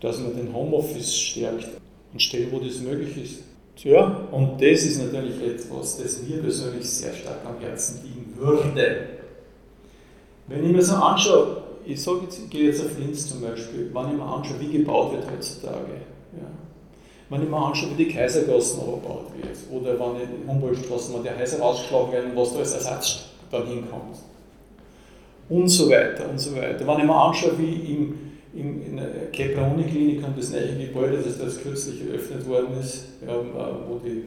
[0.00, 1.68] Dass man den Homeoffice stärkt
[2.12, 3.42] und stellt, wo das möglich ist.
[3.76, 9.08] Tja, und das ist natürlich etwas, das mir persönlich sehr stark am Herzen liegen würde.
[10.46, 14.10] Wenn ich mir so anschaue, ich sage jetzt, gehe jetzt auf Linz zum Beispiel, wenn
[14.10, 16.48] ich mir anschaue, wie gebaut wird heutzutage, ja,
[17.30, 21.40] wenn ich mir anschaue, wie die Kaisergassen gebaut wird, oder wenn die Humboldtstraßen, wenn die
[21.40, 24.16] Häuser rausgeschlagen werden, was da als Ersatz dann hinkommt.
[25.48, 26.86] Und so weiter und so weiter.
[26.86, 27.74] Wenn ich mir anschaue, wie
[28.54, 33.34] im, in der Kepler-Uniklinik und das neue Gebäude, das da kürzlich eröffnet worden ist, ja,
[33.34, 34.24] wo die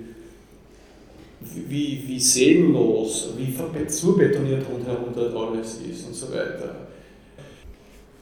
[1.42, 6.88] wie, wie seelenlos, wie zurbetoniert rundherum dort alles ist und so weiter.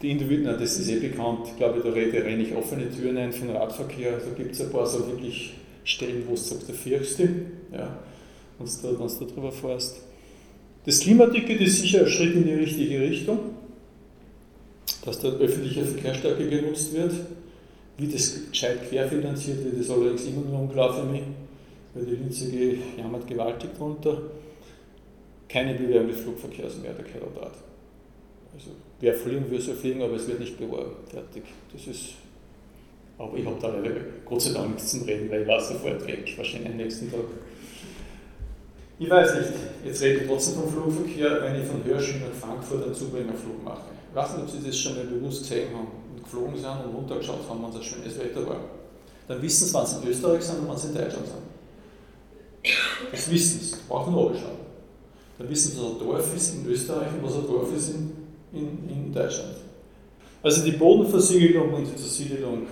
[0.02, 3.54] Die Individuen, das ist eh bekannt, ich glaube, da renne ich offene Türen ein für
[3.54, 4.14] Radverkehr.
[4.14, 5.54] Da gibt es ein paar so wirklich
[5.84, 8.00] Stellen, wo du sagst, der fürchst ja,
[8.58, 9.98] wenn du da, da drüber fährst.
[10.86, 13.40] Das Klimaticket ist sicher ein Schritt in die richtige Richtung,
[15.04, 17.14] dass der öffentliche Verkehr stärker genutzt wird.
[17.98, 21.24] Wie das gescheit querfinanziert wird, ist allerdings immer noch unklar für mich,
[22.06, 24.22] die Linzige jammert gewaltig drunter.
[25.48, 27.56] Keine Bewerbung des Flugverkehrs mehr, der Dort.
[28.54, 30.94] Also wer fliegen will, soll fliegen, aber es wird nicht beworben.
[31.10, 31.44] Fertig.
[31.74, 32.14] Das ist,
[33.18, 36.06] aber ich habe da leider Gott sei Dank nichts zum Reden, weil ich war sofort
[36.06, 37.22] weg, wahrscheinlich am nächsten Tag.
[39.00, 39.54] Ich weiß nicht,
[39.86, 43.92] jetzt rede ich trotzdem vom Flugverkehr, wenn ich von Hörsching nach Frankfurt einen Zubringerflug mache.
[44.10, 46.96] Ich weiß nicht, ob Sie das schon mal bewusst gesehen haben und geflogen sind und
[46.96, 48.60] runtergeschaut haben, wenn es ein schönes Wetter war.
[49.28, 51.49] Dann wissen Sie, wann Sie in Österreich sind und wann Sie in Deutschland sind.
[53.12, 54.60] Das wissen Sie, brauchen wir schauen.
[55.38, 58.12] Dann wissen Sie, was ein Dorf ist in Österreich und was ein Dorf ist in
[58.54, 59.56] in, in Deutschland.
[60.42, 62.66] Also die Bodenversiegelung und die Zersiedelung,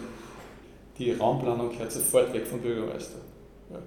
[0.98, 3.20] die Raumplanung kehrt sofort weg vom Bürgermeister.
[3.72, 3.80] Ja.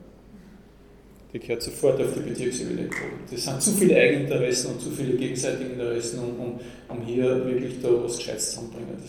[1.33, 2.91] Die kehrt sofort auf die Bezirksebene.
[3.31, 7.81] Das sind zu viele Eigeninteressen und zu viele gegenseitige Interessen, um, um, um hier wirklich
[7.81, 9.03] da was Gescheites zusammenzubringen.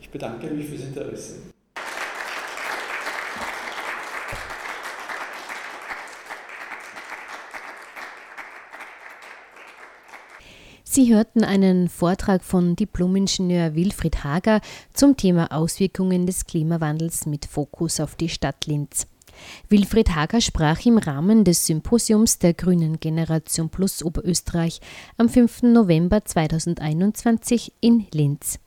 [0.00, 1.34] Ich bedanke mich fürs Interesse.
[10.98, 14.60] Sie hörten einen Vortrag von Diplomingenieur Wilfried Hager
[14.92, 19.06] zum Thema Auswirkungen des Klimawandels mit Fokus auf die Stadt Linz.
[19.68, 24.80] Wilfried Hager sprach im Rahmen des Symposiums der Grünen Generation Plus Oberösterreich
[25.16, 25.62] am 5.
[25.62, 28.58] November 2021 in Linz.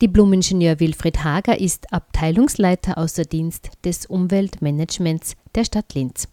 [0.00, 6.28] Diplomingenieur Wilfried Hager ist Abteilungsleiter außer Dienst des Umweltmanagements der Stadt Linz.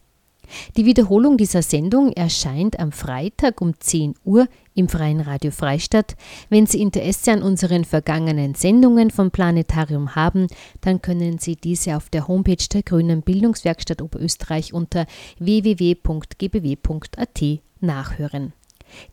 [0.76, 4.48] Die Wiederholung dieser Sendung erscheint am Freitag um 10 Uhr
[4.82, 6.16] im Freien Radio Freistadt.
[6.50, 10.48] Wenn Sie Interesse an unseren vergangenen Sendungen vom Planetarium haben,
[10.82, 15.06] dann können Sie diese auf der Homepage der Grünen Bildungswerkstatt Oberösterreich unter
[15.38, 17.42] www.gbw.at
[17.80, 18.54] nachhören.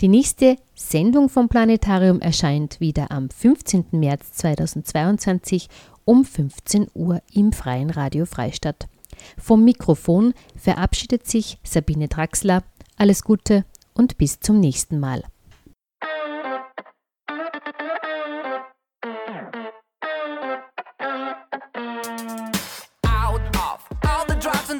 [0.01, 3.89] Die nächste Sendung vom Planetarium erscheint wieder am 15.
[3.93, 5.69] März 2022
[6.07, 8.89] um 15 Uhr im Freien Radio Freistadt.
[9.37, 12.63] Vom Mikrofon verabschiedet sich Sabine Draxler.
[12.97, 15.25] Alles Gute und bis zum nächsten Mal.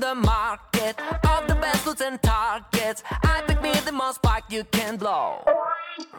[0.09, 0.95] the market.
[1.33, 3.03] of the best loot and targets.
[3.23, 5.45] I pick me the most spark you can blow.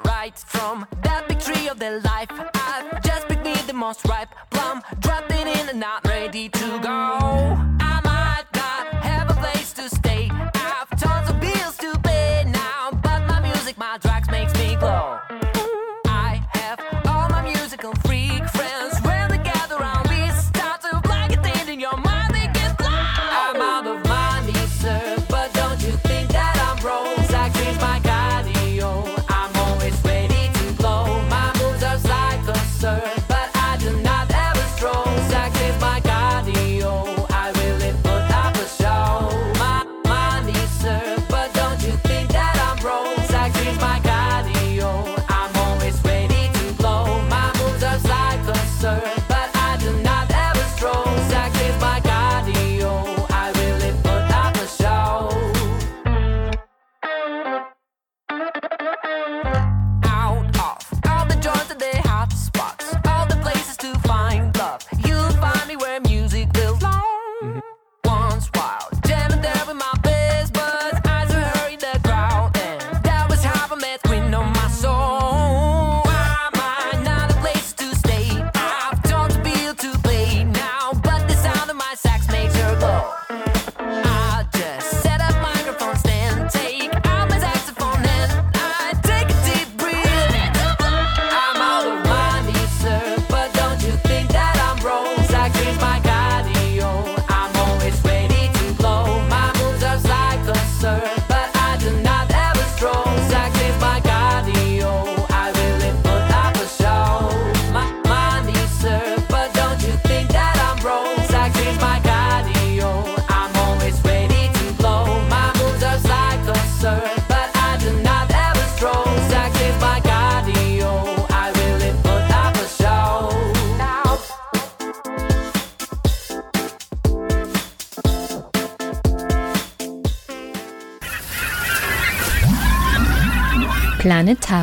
[0.05, 4.29] Right from that big tree of the life, I've just picked me the most ripe
[4.51, 4.83] plum.
[4.99, 6.99] Dropping it in and not ready to go.
[7.91, 10.29] I might not have a place to stay.
[10.31, 12.38] I've tons of bills to pay.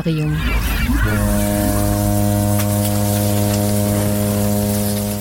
[0.07, 0.37] Planetarium.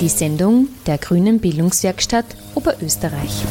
[0.01, 3.43] Die Sendung der Grünen Bildungswerkstatt Oberösterreich.